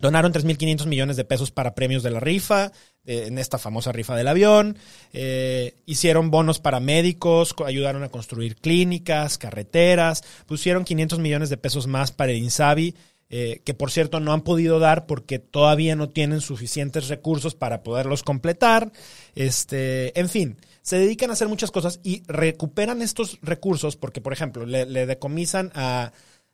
Donaron 0.00 0.32
3.500 0.32 0.86
millones 0.86 1.16
de 1.16 1.24
pesos 1.24 1.50
para 1.50 1.74
premios 1.74 2.02
de 2.02 2.10
la 2.10 2.20
rifa, 2.20 2.72
en 3.08 3.38
esta 3.38 3.58
famosa 3.58 3.90
rifa 3.90 4.14
del 4.16 4.28
avión. 4.28 4.76
Eh, 5.12 5.74
hicieron 5.86 6.30
bonos 6.30 6.60
para 6.60 6.78
médicos, 6.78 7.54
ayudaron 7.64 8.02
a 8.02 8.10
construir 8.10 8.56
clínicas, 8.56 9.38
carreteras. 9.38 10.22
Pusieron 10.46 10.84
500 10.84 11.18
millones 11.18 11.48
de 11.50 11.56
pesos 11.56 11.86
más 11.86 12.12
para 12.12 12.32
el 12.32 12.38
INSABI, 12.38 12.94
eh, 13.30 13.62
que 13.64 13.74
por 13.74 13.90
cierto 13.90 14.20
no 14.20 14.32
han 14.32 14.42
podido 14.42 14.78
dar 14.78 15.06
porque 15.06 15.38
todavía 15.38 15.96
no 15.96 16.08
tienen 16.10 16.40
suficientes 16.40 17.08
recursos 17.08 17.54
para 17.54 17.82
poderlos 17.82 18.22
completar. 18.22 18.92
Este, 19.34 20.18
en 20.18 20.28
fin, 20.28 20.58
se 20.82 20.98
dedican 20.98 21.30
a 21.30 21.32
hacer 21.32 21.48
muchas 21.48 21.70
cosas 21.70 22.00
y 22.02 22.22
recuperan 22.26 23.00
estos 23.00 23.38
recursos 23.42 23.96
porque, 23.96 24.20
por 24.20 24.34
ejemplo, 24.34 24.66
le, 24.66 24.84
le 24.84 25.06
decomisan 25.06 25.72
a, 25.74 26.12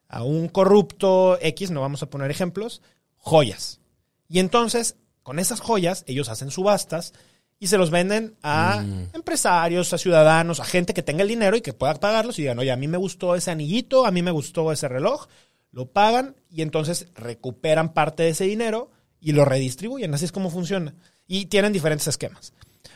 a 0.09 0.23
un 0.23 0.49
corrupto 0.49 1.39
X, 1.41 1.71
no 1.71 1.81
vamos 1.81 2.03
a 2.03 2.11
poner 2.11 2.31
ejemplos, 2.31 2.83
joyas. 3.25 3.81
Y 4.29 4.39
entonces, 4.39 4.97
con 5.23 5.39
esas 5.39 5.61
joyas, 5.61 6.05
ellos 6.07 6.29
hacen 6.29 6.51
subastas 6.51 7.15
y 7.59 7.69
se 7.69 7.79
los 7.79 7.91
venden 7.91 8.37
a 8.43 8.83
mm. 8.83 9.15
empresarios, 9.15 9.93
a 9.93 9.99
ciudadanos, 9.99 10.61
a 10.61 10.65
gente 10.65 10.93
que 10.93 11.03
tenga 11.03 11.23
el 11.23 11.29
dinero 11.29 11.57
y 11.57 11.63
que 11.63 11.73
pueda 11.73 11.95
pagarlos 11.95 12.39
y 12.39 12.43
digan, 12.43 12.59
oye, 12.59 12.71
a 12.71 12.77
mí 12.77 12.87
me 12.87 12.99
gustó 12.99 13.35
ese 13.35 13.51
anillito, 13.51 14.07
a 14.07 14.11
mí 14.11 14.23
me 14.23 14.31
gustó 14.31 14.71
ese 14.71 14.89
reloj, 14.89 15.27
lo 15.73 15.87
pagan 15.87 16.37
y 16.51 16.63
entonces 16.63 17.09
recuperan 17.15 17.95
parte 17.95 18.23
de 18.25 18.31
ese 18.31 18.45
dinero 18.45 18.91
y 19.21 19.33
lo 19.33 19.47
redistribuyen. 19.47 20.13
Así 20.13 20.27
es 20.27 20.33
como 20.33 20.51
funciona. 20.51 20.95
Y 21.27 21.47
tienen 21.47 21.73
diferentes 21.73 22.07
esquemas. 22.07 22.53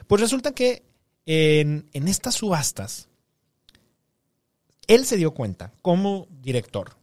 Pues 0.06 0.20
resulta 0.20 0.52
que 0.52 0.84
en, 1.24 1.88
en 1.94 2.08
estas 2.08 2.34
subastas, 2.34 3.08
él 4.86 5.06
se 5.06 5.16
dio 5.16 5.32
cuenta 5.32 5.72
como 5.80 6.26
director 6.30 6.97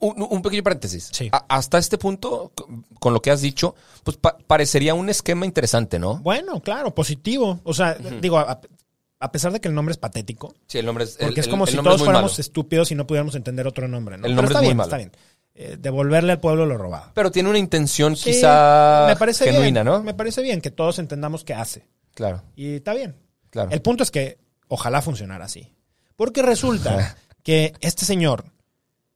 un, 0.00 0.42
pequeño 0.42 0.62
paréntesis. 0.62 1.10
hasta 1.48 1.78
este 1.78 1.98
punto, 1.98 2.52
con 2.98 3.14
lo 3.14 3.22
que 3.22 3.30
has 3.30 3.40
dicho, 3.40 3.74
pues 4.04 4.18
parecería 4.46 4.94
un 4.94 5.08
esquema 5.08 5.46
interesante, 5.46 5.98
¿no? 5.98 6.18
Bueno, 6.18 6.60
claro, 6.60 6.94
positivo. 6.94 7.60
O 7.64 7.74
sea, 7.74 7.94
digo, 7.94 8.38
a, 8.38 9.32
pesar 9.32 9.52
de 9.52 9.60
que 9.60 9.68
el 9.68 9.74
nombre 9.74 9.92
es 9.92 9.98
patético. 9.98 10.54
Sí, 10.66 10.78
el 10.78 10.86
nombre 10.86 11.04
es. 11.04 11.16
Porque 11.20 11.40
es 11.40 11.48
como 11.48 11.66
si 11.66 11.76
todos 11.76 12.02
fuéramos 12.02 12.38
estúpidos 12.38 12.90
y 12.90 12.94
no 12.94 13.06
pudiéramos 13.06 13.34
entender 13.34 13.66
otro 13.66 13.88
nombre, 13.88 14.18
¿no? 14.18 14.26
El 14.26 14.34
nombre 14.34 14.54
es 14.54 14.62
muy 14.62 14.74
malo. 14.74 14.88
Está 14.88 14.96
bien. 14.96 15.12
Eh, 15.54 15.76
devolverle 15.78 16.32
al 16.32 16.40
pueblo 16.40 16.64
lo 16.64 16.78
robado. 16.78 17.10
Pero 17.14 17.30
tiene 17.30 17.50
una 17.50 17.58
intención 17.58 18.14
quizá 18.14 19.04
me 19.08 19.16
parece 19.16 19.50
genuina, 19.50 19.84
¿no? 19.84 20.02
Me 20.02 20.14
parece 20.14 20.42
bien 20.42 20.60
que 20.60 20.70
todos 20.70 20.98
entendamos 20.98 21.44
qué 21.44 21.54
hace. 21.54 21.86
Claro. 22.14 22.42
Y 22.56 22.76
está 22.76 22.94
bien. 22.94 23.16
Claro. 23.50 23.70
El 23.70 23.82
punto 23.82 24.02
es 24.02 24.10
que 24.10 24.38
ojalá 24.68 25.02
funcionara 25.02 25.44
así. 25.44 25.74
Porque 26.16 26.42
resulta 26.42 27.16
que 27.42 27.74
este 27.80 28.04
señor 28.04 28.44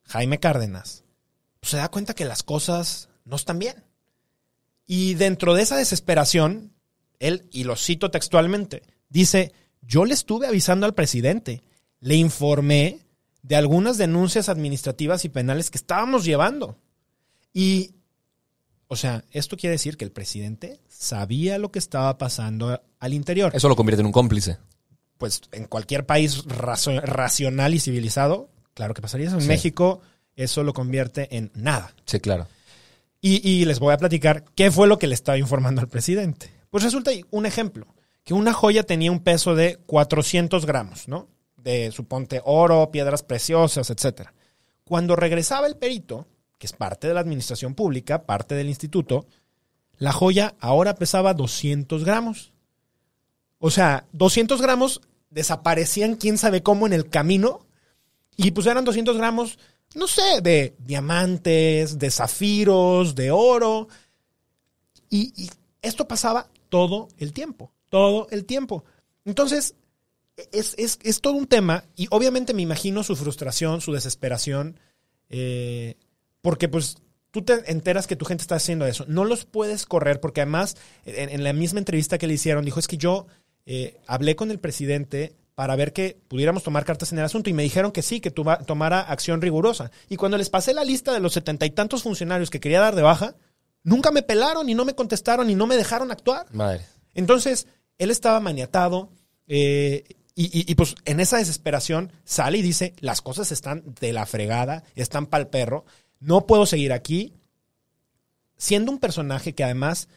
Jaime 0.06 0.38
Cárdenas, 0.38 1.04
pues, 1.60 1.70
se 1.70 1.76
da 1.78 1.90
cuenta 1.90 2.14
que 2.14 2.24
las 2.24 2.42
cosas 2.42 3.08
no 3.24 3.36
están 3.36 3.58
bien. 3.58 3.84
Y 4.86 5.14
dentro 5.14 5.54
de 5.54 5.62
esa 5.62 5.76
desesperación, 5.76 6.72
él, 7.18 7.48
y 7.50 7.64
lo 7.64 7.76
cito 7.76 8.10
textualmente, 8.10 8.82
dice, 9.08 9.52
yo 9.80 10.04
le 10.04 10.14
estuve 10.14 10.46
avisando 10.46 10.86
al 10.86 10.94
presidente, 10.94 11.62
le 12.00 12.16
informé 12.16 13.00
de 13.42 13.56
algunas 13.56 13.98
denuncias 13.98 14.48
administrativas 14.48 15.24
y 15.24 15.28
penales 15.28 15.70
que 15.70 15.78
estábamos 15.78 16.24
llevando. 16.24 16.78
Y, 17.52 17.94
o 18.88 18.96
sea, 18.96 19.24
esto 19.30 19.56
quiere 19.56 19.72
decir 19.72 19.96
que 19.96 20.04
el 20.04 20.12
presidente 20.12 20.80
sabía 20.88 21.58
lo 21.58 21.70
que 21.70 21.78
estaba 21.78 22.18
pasando 22.18 22.82
al 22.98 23.14
interior. 23.14 23.52
Eso 23.54 23.68
lo 23.68 23.76
convierte 23.76 24.00
en 24.00 24.06
un 24.06 24.12
cómplice. 24.12 24.58
Pues 25.18 25.42
en 25.52 25.66
cualquier 25.66 26.04
país 26.04 26.44
racional 26.44 27.74
y 27.74 27.80
civilizado, 27.80 28.50
Claro 28.74 28.92
que 28.92 29.02
pasaría 29.02 29.28
eso. 29.28 29.38
En 29.38 29.46
México 29.46 30.00
eso 30.36 30.62
lo 30.62 30.72
convierte 30.72 31.36
en 31.36 31.50
nada. 31.54 31.94
Sí, 32.06 32.20
claro. 32.20 32.48
Y, 33.26 33.64
les 33.64 33.78
voy 33.78 33.94
a 33.94 33.96
platicar 33.96 34.44
qué 34.54 34.70
fue 34.70 34.86
lo 34.86 34.98
que 34.98 35.06
le 35.06 35.14
estaba 35.14 35.38
informando 35.38 35.80
al 35.80 35.88
presidente. 35.88 36.50
Pues 36.68 36.84
resulta 36.84 37.10
un 37.30 37.46
ejemplo, 37.46 37.86
que 38.22 38.34
una 38.34 38.52
joya 38.52 38.82
tenía 38.82 39.10
un 39.10 39.20
peso 39.20 39.54
de 39.54 39.78
400 39.86 40.66
gramos, 40.66 41.08
¿no? 41.08 41.28
De, 41.56 41.90
suponte, 41.90 42.42
oro, 42.44 42.90
piedras 42.90 43.22
preciosas, 43.22 43.88
etc. 43.88 44.28
Cuando 44.84 45.16
regresaba 45.16 45.66
el 45.66 45.76
perito, 45.76 46.26
que 46.58 46.66
es 46.66 46.74
parte 46.74 47.08
de 47.08 47.14
la 47.14 47.20
administración 47.20 47.74
pública, 47.74 48.26
parte 48.26 48.54
del 48.56 48.68
instituto, 48.68 49.26
la 49.96 50.12
joya 50.12 50.54
ahora 50.60 50.94
pesaba 50.94 51.32
200 51.32 52.04
gramos. 52.04 52.52
O 53.58 53.70
sea, 53.70 54.06
200 54.12 54.60
gramos 54.60 55.00
desaparecían 55.30 56.16
quién 56.16 56.36
sabe 56.36 56.62
cómo 56.62 56.86
en 56.86 56.92
el 56.92 57.08
camino 57.08 57.64
y 58.36 58.50
pues 58.50 58.66
eran 58.66 58.84
200 58.84 59.16
gramos, 59.16 59.58
no 59.94 60.06
sé, 60.06 60.40
de 60.42 60.74
diamantes, 60.78 61.98
de 61.98 62.10
zafiros, 62.10 63.14
de 63.14 63.30
oro. 63.30 63.88
Y, 65.10 65.50
esto 65.82 66.08
pasaba 66.08 66.48
todo 66.70 67.08
el 67.18 67.32
tiempo, 67.34 67.70
todo 67.90 68.26
el 68.30 68.46
tiempo. 68.46 68.84
Entonces, 69.26 69.74
es, 70.50 70.74
es, 70.78 71.20
todo 71.20 71.34
un 71.34 71.46
tema 71.46 71.84
y 71.94 72.08
obviamente 72.10 72.54
me 72.54 72.62
imagino 72.62 73.04
su 73.04 73.14
frustración, 73.14 73.82
su 73.82 73.92
desesperación, 73.92 74.80
eh, 75.28 75.96
porque 76.40 76.68
pues 76.68 76.96
tú 77.30 77.42
te 77.42 77.70
enteras 77.70 78.06
que 78.06 78.16
tu 78.16 78.24
gente 78.24 78.42
está 78.42 78.54
haciendo 78.54 78.86
eso. 78.86 79.04
No 79.08 79.24
los 79.24 79.44
puedes 79.44 79.86
correr 79.86 80.20
porque 80.20 80.40
además 80.40 80.76
en, 81.04 81.44
la 81.44 81.52
misma 81.52 81.80
entrevista 81.80 82.16
que 82.16 82.26
le 82.26 82.34
hicieron 82.34 82.64
dijo 82.64 82.80
es 82.80 82.88
que 82.88 82.96
yo 82.96 83.26
eh, 83.66 84.00
hablé 84.06 84.36
con 84.36 84.50
el 84.50 84.58
presidente 84.58 85.34
para 85.54 85.76
ver 85.76 85.92
que 85.92 86.20
pudiéramos 86.28 86.62
tomar 86.62 86.84
cartas 86.84 87.12
en 87.12 87.18
el 87.18 87.24
asunto 87.24 87.48
y 87.48 87.52
me 87.52 87.62
dijeron 87.62 87.92
que 87.92 88.02
sí, 88.02 88.20
que 88.20 88.30
tomara 88.30 89.00
acción 89.00 89.40
rigurosa. 89.40 89.90
Y 90.08 90.16
cuando 90.16 90.36
les 90.36 90.50
pasé 90.50 90.74
la 90.74 90.84
lista 90.84 91.12
de 91.12 91.20
los 91.20 91.32
setenta 91.32 91.64
y 91.66 91.70
tantos 91.70 92.02
funcionarios 92.02 92.50
que 92.50 92.60
quería 92.60 92.80
dar 92.80 92.96
de 92.96 93.02
baja, 93.02 93.36
nunca 93.84 94.10
me 94.10 94.22
pelaron 94.22 94.68
y 94.68 94.74
no 94.74 94.84
me 94.84 94.94
contestaron 94.94 95.50
y 95.50 95.54
no 95.54 95.66
me 95.66 95.76
dejaron 95.76 96.10
actuar. 96.10 96.46
Madre. 96.52 96.84
Entonces, 97.14 97.68
él 97.98 98.10
estaba 98.10 98.40
maniatado 98.40 99.10
eh, 99.46 100.04
y, 100.34 100.70
y, 100.70 100.74
pues 100.74 100.96
en 101.04 101.20
esa 101.20 101.36
desesperación 101.36 102.10
sale 102.24 102.58
y 102.58 102.62
dice, 102.62 102.94
las 102.98 103.22
cosas 103.22 103.52
están 103.52 103.84
de 104.00 104.12
la 104.12 104.26
fregada, 104.26 104.82
están 104.96 105.26
pa'l 105.26 105.46
perro, 105.46 105.84
no 106.18 106.46
puedo 106.46 106.66
seguir 106.66 106.92
aquí, 106.92 107.34
siendo 108.56 108.90
un 108.90 108.98
personaje 108.98 109.54
que 109.54 109.62
además 109.62 110.08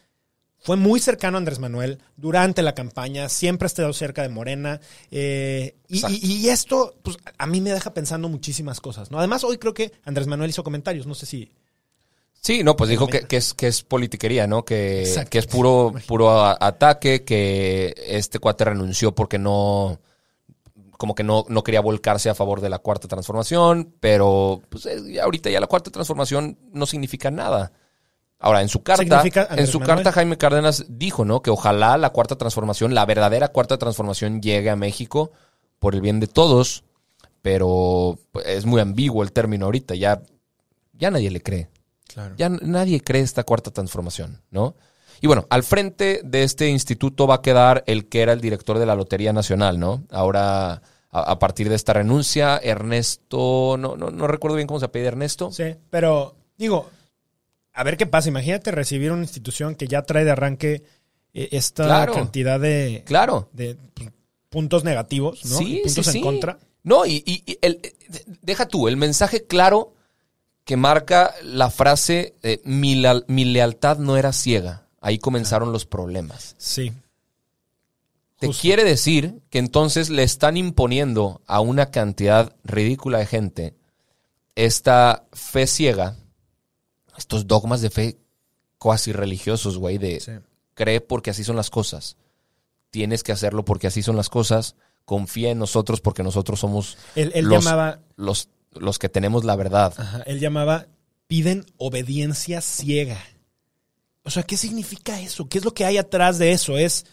fue 0.67 0.75
muy 0.75 0.99
cercano 0.99 1.37
a 1.37 1.39
Andrés 1.39 1.59
Manuel 1.59 2.01
durante 2.17 2.61
la 2.61 2.75
campaña, 2.75 3.29
siempre 3.29 3.67
ha 3.67 3.67
estado 3.67 3.93
cerca 3.93 4.21
de 4.21 4.27
Morena. 4.27 4.81
Eh, 5.11 5.77
y, 5.87 6.49
esto, 6.49 6.93
pues, 7.03 7.15
a 7.37 7.47
mí 7.47 7.61
me 7.61 7.71
deja 7.71 7.93
pensando 7.93 8.27
muchísimas 8.27 8.81
cosas, 8.81 9.09
¿no? 9.09 9.17
Además, 9.17 9.45
hoy 9.45 9.59
creo 9.59 9.73
que 9.73 9.93
Andrés 10.03 10.27
Manuel 10.27 10.49
hizo 10.49 10.65
comentarios, 10.65 11.07
no 11.07 11.15
sé 11.15 11.25
si. 11.25 11.49
Sí, 12.41 12.65
no, 12.65 12.75
pues 12.75 12.89
dijo 12.89 13.07
que, 13.07 13.25
es, 13.29 13.53
que 13.53 13.67
es 13.67 13.81
politiquería, 13.81 14.45
¿no? 14.45 14.65
Que, 14.65 15.09
que 15.29 15.37
es 15.37 15.47
puro, 15.47 15.93
puro 16.05 16.43
ataque, 16.43 17.23
que 17.23 17.95
este 18.05 18.39
cuate 18.39 18.65
renunció 18.65 19.15
porque 19.15 19.39
no 19.39 20.01
como 20.97 21.15
que 21.15 21.23
no, 21.23 21.45
no 21.47 21.63
quería 21.63 21.79
volcarse 21.79 22.29
a 22.29 22.35
favor 22.35 22.59
de 22.59 22.67
la 22.67 22.79
cuarta 22.79 23.07
transformación, 23.07 23.93
pero 24.01 24.61
pues, 24.67 24.85
eh, 24.87 25.21
ahorita 25.21 25.49
ya 25.49 25.61
la 25.61 25.67
cuarta 25.67 25.91
transformación 25.91 26.57
no 26.73 26.85
significa 26.85 27.31
nada. 27.31 27.71
Ahora, 28.39 28.61
en 28.61 28.69
su 28.69 28.83
carta, 28.83 29.23
en 29.51 29.67
su 29.67 29.79
carta 29.79 30.11
Jaime 30.11 30.37
Cárdenas 30.37 30.85
dijo, 30.87 31.25
¿no? 31.25 31.41
Que 31.41 31.49
ojalá 31.49 31.97
la 31.97 32.11
cuarta 32.11 32.35
transformación, 32.35 32.93
la 32.93 33.05
verdadera 33.05 33.47
cuarta 33.47 33.77
transformación 33.77 34.41
llegue 34.41 34.69
a 34.69 34.75
México 34.75 35.31
por 35.79 35.95
el 35.95 36.01
bien 36.01 36.19
de 36.19 36.27
todos, 36.27 36.83
pero 37.41 38.19
es 38.45 38.65
muy 38.65 38.79
ambiguo 38.79 39.23
el 39.23 39.31
término 39.31 39.65
ahorita, 39.65 39.95
ya, 39.95 40.21
ya 40.93 41.09
nadie 41.09 41.31
le 41.31 41.41
cree. 41.41 41.69
Claro. 42.07 42.35
Ya 42.37 42.49
nadie 42.49 43.01
cree 43.01 43.21
esta 43.21 43.43
cuarta 43.43 43.71
transformación, 43.71 44.41
¿no? 44.51 44.75
Y 45.19 45.27
bueno, 45.27 45.47
al 45.49 45.63
frente 45.63 46.21
de 46.23 46.43
este 46.43 46.69
instituto 46.69 47.25
va 47.25 47.35
a 47.35 47.41
quedar 47.41 47.83
el 47.87 48.07
que 48.07 48.21
era 48.21 48.33
el 48.33 48.41
director 48.41 48.77
de 48.77 48.85
la 48.85 48.95
Lotería 48.95 49.33
Nacional, 49.33 49.79
¿no? 49.79 50.03
Ahora, 50.11 50.83
a, 51.09 51.39
partir 51.39 51.69
de 51.69 51.75
esta 51.75 51.93
renuncia, 51.93 52.57
Ernesto, 52.57 53.77
no, 53.79 53.97
no, 53.97 54.11
no 54.11 54.27
recuerdo 54.27 54.57
bien 54.57 54.67
cómo 54.67 54.79
se 54.79 54.85
apellida 54.85 55.09
Ernesto. 55.09 55.51
Sí, 55.51 55.75
pero 55.89 56.35
digo, 56.55 56.87
a 57.77 57.83
ver 57.83 57.95
qué 57.95 58.07
pasa. 58.07 58.27
Imagínate 58.27 58.71
recibir 58.71 59.11
una 59.11 59.21
institución 59.21 59.75
que 59.75 59.87
ya 59.87 60.01
trae 60.01 60.25
de 60.25 60.31
arranque 60.31 60.83
eh, 61.33 61.49
esta 61.51 62.07
cantidad 62.07 62.59
de, 62.59 63.03
claro. 63.05 63.49
de 63.53 63.77
puntos 64.49 64.83
negativos, 64.83 65.45
¿no? 65.45 65.57
Sí, 65.59 65.81
puntos 65.83 66.15
en 66.15 66.21
contra. 66.21 66.59
No, 66.81 67.05
y, 67.05 67.43
el, 67.61 67.79
deja 68.41 68.67
tú, 68.67 68.87
el 68.87 68.97
mensaje 68.97 69.45
claro 69.45 69.93
que 70.63 70.75
marca 70.75 71.35
la 71.43 71.69
frase 71.69 72.35
mi, 72.63 73.01
mi, 73.27 73.45
lealtad 73.45 73.99
no 73.99 74.17
era 74.17 74.33
ciega. 74.33 74.87
Ahí 74.99 75.19
comenzaron 75.19 75.71
los 75.71 75.85
problemas. 75.85 76.55
Sí. 76.57 76.91
Te 78.39 78.49
quiere 78.49 78.83
decir 78.83 79.39
que 79.49 79.59
entonces 79.59 80.09
le 80.09 80.23
están 80.23 80.57
imponiendo 80.57 81.41
a 81.45 81.59
una 81.59 81.91
cantidad 81.91 82.55
ridícula 82.63 83.19
de 83.19 83.25
gente 83.27 83.75
esta 84.55 85.25
fe 85.33 85.67
ciega, 85.67 86.15
estos 87.17 87.47
dogmas 87.47 87.81
de 87.81 87.89
fe 87.89 88.17
cuasi 88.77 89.11
religiosos, 89.11 89.77
güey, 89.77 89.97
de 89.97 90.41
cree 90.73 91.01
porque 91.01 91.31
así 91.31 91.43
son 91.43 91.55
las 91.55 91.69
cosas. 91.69 92.17
Tienes 92.89 93.23
que 93.23 93.31
hacerlo 93.31 93.65
porque 93.65 93.87
así 93.87 94.03
son 94.03 94.15
las 94.15 94.29
cosas. 94.29 94.75
Confía 95.05 95.51
en 95.51 95.59
nosotros 95.59 96.01
porque 96.01 96.23
nosotros 96.23 96.59
somos 96.59 96.97
él, 97.15 97.31
los, 97.43 97.63
llamaba, 97.63 97.99
los, 98.15 98.49
los, 98.71 98.99
que 98.99 99.09
tenemos 99.09 99.43
la 99.43 99.55
verdad. 99.55 99.93
él 100.25 100.39
llamaba 100.39 100.87
piden 101.27 101.65
obediencia 101.77 102.61
ciega. 102.61 103.19
O 104.23 104.29
sea, 104.29 104.43
¿qué 104.43 104.57
significa 104.57 105.19
eso? 105.21 105.47
¿Qué 105.47 105.57
es 105.57 105.65
lo 105.65 105.73
que 105.73 105.85
hay 105.85 105.97
atrás 105.97 106.37
de 106.37 106.51
eso? 106.51 106.77
Es, 106.77 107.05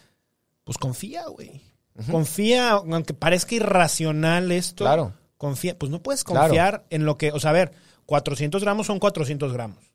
pues 0.64 0.79
confía, 0.79 1.27
güey. 1.27 1.62
Confía, 2.11 2.71
aunque 2.73 3.14
parezca 3.14 3.55
irracional 3.55 4.51
esto. 4.51 4.85
Claro. 4.85 5.14
Confía, 5.37 5.79
pues 5.79 5.90
no 5.90 6.03
puedes 6.03 6.25
confiar 6.25 6.85
en 6.90 7.05
lo 7.05 7.17
que, 7.17 7.31
o 7.31 7.38
sea, 7.38 7.51
a 7.51 7.53
ver, 7.53 7.73
400 8.07 8.62
gramos 8.62 8.87
son 8.88 8.99
400 8.99 9.53
gramos. 9.53 9.93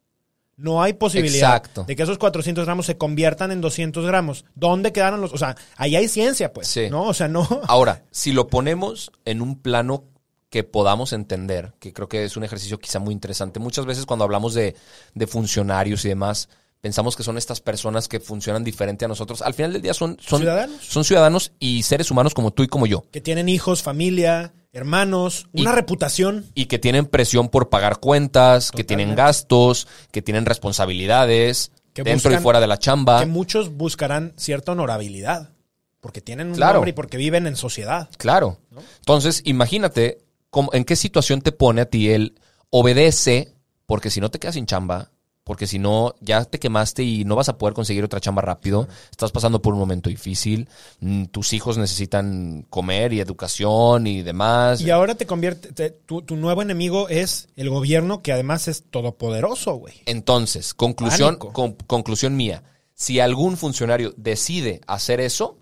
No 0.59 0.83
hay 0.83 0.93
posibilidad 0.93 1.63
de 1.63 1.95
que 1.95 2.03
esos 2.03 2.17
400 2.17 2.65
gramos 2.65 2.85
se 2.85 2.97
conviertan 2.97 3.51
en 3.51 3.61
200 3.61 4.05
gramos. 4.05 4.43
¿Dónde 4.55 4.91
quedaron 4.91 5.21
los...? 5.21 5.31
O 5.31 5.37
sea, 5.37 5.55
ahí 5.77 5.95
hay 5.95 6.09
ciencia, 6.09 6.51
pues. 6.51 6.67
Sí. 6.67 6.89
¿No? 6.89 7.03
O 7.03 7.13
sea, 7.13 7.29
no... 7.29 7.47
Ahora, 7.67 8.03
si 8.11 8.33
lo 8.33 8.47
ponemos 8.47 9.09
en 9.23 9.41
un 9.41 9.61
plano 9.61 10.03
que 10.49 10.65
podamos 10.65 11.13
entender, 11.13 11.73
que 11.79 11.93
creo 11.93 12.09
que 12.09 12.25
es 12.25 12.35
un 12.35 12.43
ejercicio 12.43 12.77
quizá 12.77 12.99
muy 12.99 13.13
interesante. 13.13 13.59
Muchas 13.59 13.85
veces 13.85 14.05
cuando 14.05 14.25
hablamos 14.25 14.53
de, 14.53 14.75
de 15.13 15.27
funcionarios 15.27 16.03
y 16.03 16.09
demás, 16.09 16.49
pensamos 16.81 17.15
que 17.15 17.23
son 17.23 17.37
estas 17.37 17.61
personas 17.61 18.07
que 18.07 18.19
funcionan 18.19 18.63
diferente 18.63 19.05
a 19.05 19.07
nosotros. 19.07 19.41
Al 19.41 19.53
final 19.53 19.71
del 19.71 19.81
día 19.81 19.93
son, 19.93 20.17
son, 20.19 20.41
¿Ciudadanos? 20.41 20.77
son 20.81 21.03
ciudadanos 21.05 21.51
y 21.59 21.83
seres 21.83 22.11
humanos 22.11 22.33
como 22.33 22.51
tú 22.51 22.63
y 22.63 22.67
como 22.67 22.85
yo. 22.85 23.05
Que 23.11 23.21
tienen 23.21 23.47
hijos, 23.47 23.81
familia, 23.81 24.53
hermanos, 24.71 25.47
una 25.53 25.71
reputación. 25.71 26.45
Y 26.53 26.65
que 26.65 26.79
tienen 26.79 27.05
presión 27.05 27.49
por 27.49 27.69
pagar 27.69 27.99
cuentas, 27.99 28.71
que 28.71 28.83
tienen 28.83 29.15
gastos, 29.15 29.87
que 30.11 30.21
tienen 30.21 30.45
responsabilidades 30.45 31.71
dentro 31.93 32.33
y 32.33 32.37
fuera 32.37 32.59
de 32.59 32.67
la 32.67 32.77
chamba. 32.77 33.19
Que 33.19 33.25
muchos 33.25 33.75
buscarán 33.75 34.33
cierta 34.37 34.71
honorabilidad. 34.71 35.51
Porque 35.99 36.21
tienen 36.21 36.51
un 36.51 36.59
nombre 36.59 36.91
y 36.91 36.93
porque 36.93 37.17
viven 37.17 37.45
en 37.45 37.57
sociedad. 37.57 38.09
Claro. 38.17 38.59
Entonces, 38.99 39.41
imagínate 39.43 40.19
cómo, 40.49 40.69
en 40.73 40.85
qué 40.85 40.95
situación 40.95 41.41
te 41.41 41.51
pone 41.51 41.81
a 41.81 41.85
ti 41.85 42.09
el 42.09 42.39
obedece, 42.69 43.53
porque 43.85 44.09
si 44.09 44.21
no 44.21 44.31
te 44.31 44.39
quedas 44.39 44.55
sin 44.55 44.65
chamba, 44.65 45.11
porque 45.49 45.65
si 45.65 45.79
no, 45.79 46.13
ya 46.21 46.45
te 46.45 46.59
quemaste 46.59 47.01
y 47.01 47.25
no 47.25 47.35
vas 47.35 47.49
a 47.49 47.57
poder 47.57 47.73
conseguir 47.73 48.03
otra 48.03 48.19
chamba 48.19 48.43
rápido. 48.43 48.87
Estás 49.09 49.31
pasando 49.31 49.63
por 49.63 49.73
un 49.73 49.79
momento 49.79 50.07
difícil. 50.07 50.69
Mm, 50.99 51.23
tus 51.23 51.53
hijos 51.53 51.75
necesitan 51.79 52.67
comer 52.69 53.13
y 53.13 53.19
educación 53.19 54.05
y 54.05 54.21
demás. 54.21 54.79
Y 54.79 54.91
ahora 54.91 55.15
te 55.15 55.25
convierte, 55.25 55.89
tu, 55.89 56.21
nuevo 56.35 56.61
enemigo 56.61 57.09
es 57.09 57.49
el 57.55 57.71
gobierno, 57.71 58.21
que 58.21 58.31
además 58.31 58.67
es 58.67 58.83
todopoderoso, 58.91 59.73
güey. 59.73 59.95
Entonces, 60.05 60.75
conclusión, 60.75 61.37
conclusión 61.37 62.37
mía. 62.37 62.61
Si 62.93 63.19
algún 63.19 63.57
funcionario 63.57 64.13
decide 64.17 64.81
hacer 64.85 65.19
eso, 65.19 65.57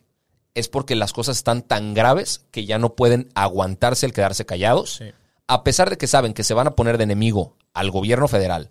es 0.54 0.67
porque 0.67 0.97
las 0.97 1.13
cosas 1.13 1.38
están 1.38 1.62
tan 1.62 1.93
graves 1.93 2.41
que 2.52 2.65
ya 2.65 2.78
no 2.78 2.93
pueden 2.95 3.30
aguantarse 3.36 4.06
el 4.06 4.12
quedarse 4.12 4.45
callados. 4.45 5.02
A 5.47 5.63
pesar 5.63 5.89
de 5.89 5.97
que 5.97 6.08
saben 6.08 6.34
que 6.34 6.43
se 6.43 6.54
van 6.54 6.67
a 6.67 6.76
poner 6.76 6.97
de 6.97 7.06
enemigo 7.06 7.56
al 7.73 7.89
gobierno 7.89 8.28
federal, 8.28 8.69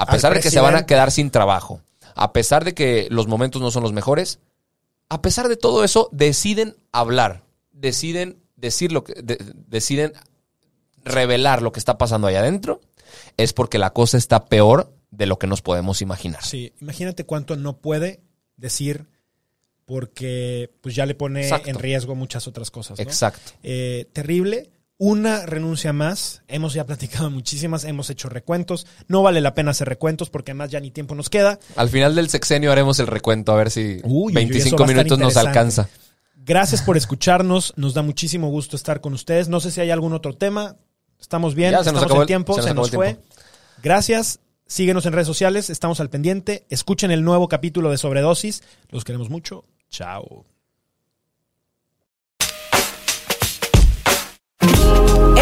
a 0.00 0.06
pesar 0.06 0.32
de 0.32 0.40
que 0.40 0.50
se 0.50 0.60
van 0.60 0.76
a 0.76 0.86
quedar 0.86 1.10
sin 1.10 1.30
trabajo, 1.30 1.82
a 2.14 2.32
pesar 2.32 2.64
de 2.64 2.72
que 2.72 3.06
los 3.10 3.26
momentos 3.26 3.60
no 3.60 3.70
son 3.70 3.82
los 3.82 3.92
mejores, 3.92 4.38
a 5.10 5.20
pesar 5.20 5.48
de 5.48 5.58
todo 5.58 5.84
eso, 5.84 6.08
deciden 6.10 6.74
hablar, 6.90 7.44
deciden 7.70 8.38
decir 8.56 8.92
lo 8.92 9.04
que, 9.04 9.12
deciden 9.68 10.14
revelar 11.04 11.60
lo 11.60 11.70
que 11.72 11.80
está 11.80 11.98
pasando 11.98 12.28
allá 12.28 12.40
adentro, 12.40 12.80
es 13.36 13.52
porque 13.52 13.76
la 13.76 13.92
cosa 13.92 14.16
está 14.16 14.46
peor 14.46 14.90
de 15.10 15.26
lo 15.26 15.38
que 15.38 15.46
nos 15.46 15.60
podemos 15.60 16.00
imaginar. 16.00 16.42
Sí, 16.42 16.72
imagínate 16.80 17.26
cuánto 17.26 17.56
no 17.56 17.76
puede 17.76 18.22
decir 18.56 19.06
porque 19.84 20.70
pues 20.80 20.94
ya 20.94 21.04
le 21.04 21.14
pone 21.14 21.46
en 21.66 21.78
riesgo 21.78 22.14
muchas 22.14 22.46
otras 22.46 22.70
cosas. 22.70 22.98
Exacto. 23.00 23.52
Eh, 23.62 24.08
terrible 24.14 24.70
una 25.00 25.46
renuncia 25.46 25.94
más. 25.94 26.42
Hemos 26.46 26.74
ya 26.74 26.84
platicado 26.84 27.30
muchísimas, 27.30 27.84
hemos 27.84 28.10
hecho 28.10 28.28
recuentos. 28.28 28.86
No 29.08 29.22
vale 29.22 29.40
la 29.40 29.54
pena 29.54 29.72
hacer 29.72 29.88
recuentos 29.88 30.30
porque 30.30 30.52
además 30.52 30.70
ya 30.70 30.78
ni 30.78 30.90
tiempo 30.92 31.16
nos 31.16 31.30
queda. 31.30 31.58
Al 31.74 31.88
final 31.88 32.14
del 32.14 32.28
sexenio 32.28 32.70
haremos 32.70 33.00
el 33.00 33.08
recuento 33.08 33.50
a 33.52 33.56
ver 33.56 33.70
si 33.70 34.00
25 34.04 34.86
minutos 34.86 35.18
nos 35.18 35.36
alcanza. 35.36 35.88
Gracias 36.36 36.82
por 36.82 36.96
escucharnos. 36.96 37.72
Nos 37.76 37.94
da 37.94 38.02
muchísimo 38.02 38.48
gusto 38.50 38.76
estar 38.76 39.00
con 39.00 39.14
ustedes. 39.14 39.48
No 39.48 39.60
sé 39.60 39.70
si 39.70 39.80
hay 39.80 39.90
algún 39.90 40.12
otro 40.12 40.34
tema. 40.34 40.76
Estamos 41.18 41.54
bien, 41.54 41.72
ya, 41.72 41.82
se 41.82 41.92
nos 41.92 42.02
acabó 42.02 42.22
el 42.22 42.26
tiempo, 42.26 42.60
se 42.60 42.74
nos, 42.74 42.90
fue. 42.90 43.18
Gracias. 43.82 44.40
Síguenos 44.66 45.04
en 45.06 45.12
redes 45.12 45.26
sociales, 45.26 45.68
estamos 45.68 46.00
al 46.00 46.10
pendiente. 46.10 46.66
Escuchen 46.70 47.10
el 47.10 47.24
nuevo 47.24 47.48
capítulo 47.48 47.90
de 47.90 47.98
Sobredosis. 47.98 48.62
Los 48.90 49.04
queremos 49.04 49.28
mucho. 49.28 49.64
Chao. 49.90 50.44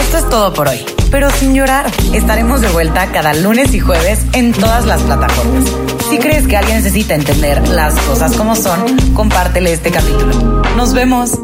Esto 0.08 0.18
es 0.20 0.30
todo 0.30 0.54
por 0.54 0.68
hoy, 0.68 0.78
pero 1.10 1.28
sin 1.28 1.54
llorar. 1.54 1.84
Estaremos 2.14 2.62
de 2.62 2.68
vuelta 2.68 3.12
cada 3.12 3.34
lunes 3.34 3.74
y 3.74 3.78
jueves 3.78 4.24
en 4.32 4.54
todas 4.54 4.86
las 4.86 5.02
plataformas. 5.02 5.64
Si 6.08 6.16
crees 6.16 6.48
que 6.48 6.56
alguien 6.56 6.78
necesita 6.78 7.14
entender 7.14 7.68
las 7.68 7.94
cosas 8.06 8.34
como 8.34 8.56
son, 8.56 8.86
compártele 9.12 9.70
este 9.70 9.90
capítulo. 9.90 10.62
Nos 10.78 10.94
vemos. 10.94 11.38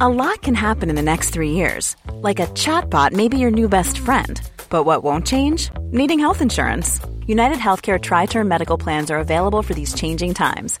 A 0.00 0.08
lot 0.08 0.42
can 0.42 0.56
happen 0.56 0.90
in 0.90 0.96
the 0.96 1.02
next 1.02 1.30
three 1.30 1.52
years. 1.52 1.94
Like 2.22 2.40
a 2.40 2.48
chatbot 2.48 3.12
may 3.12 3.28
be 3.28 3.38
your 3.38 3.52
new 3.52 3.68
best 3.68 3.98
friend. 3.98 4.40
But 4.70 4.86
what 4.86 5.04
won't 5.04 5.24
change? 5.24 5.70
Needing 5.92 6.18
health 6.18 6.42
insurance. 6.42 7.00
United 7.28 7.58
Healthcare 7.58 8.00
Tri 8.00 8.26
Term 8.26 8.48
Medical 8.48 8.76
Plans 8.76 9.12
are 9.12 9.20
available 9.20 9.62
for 9.62 9.72
these 9.72 9.94
changing 9.94 10.34
times 10.34 10.80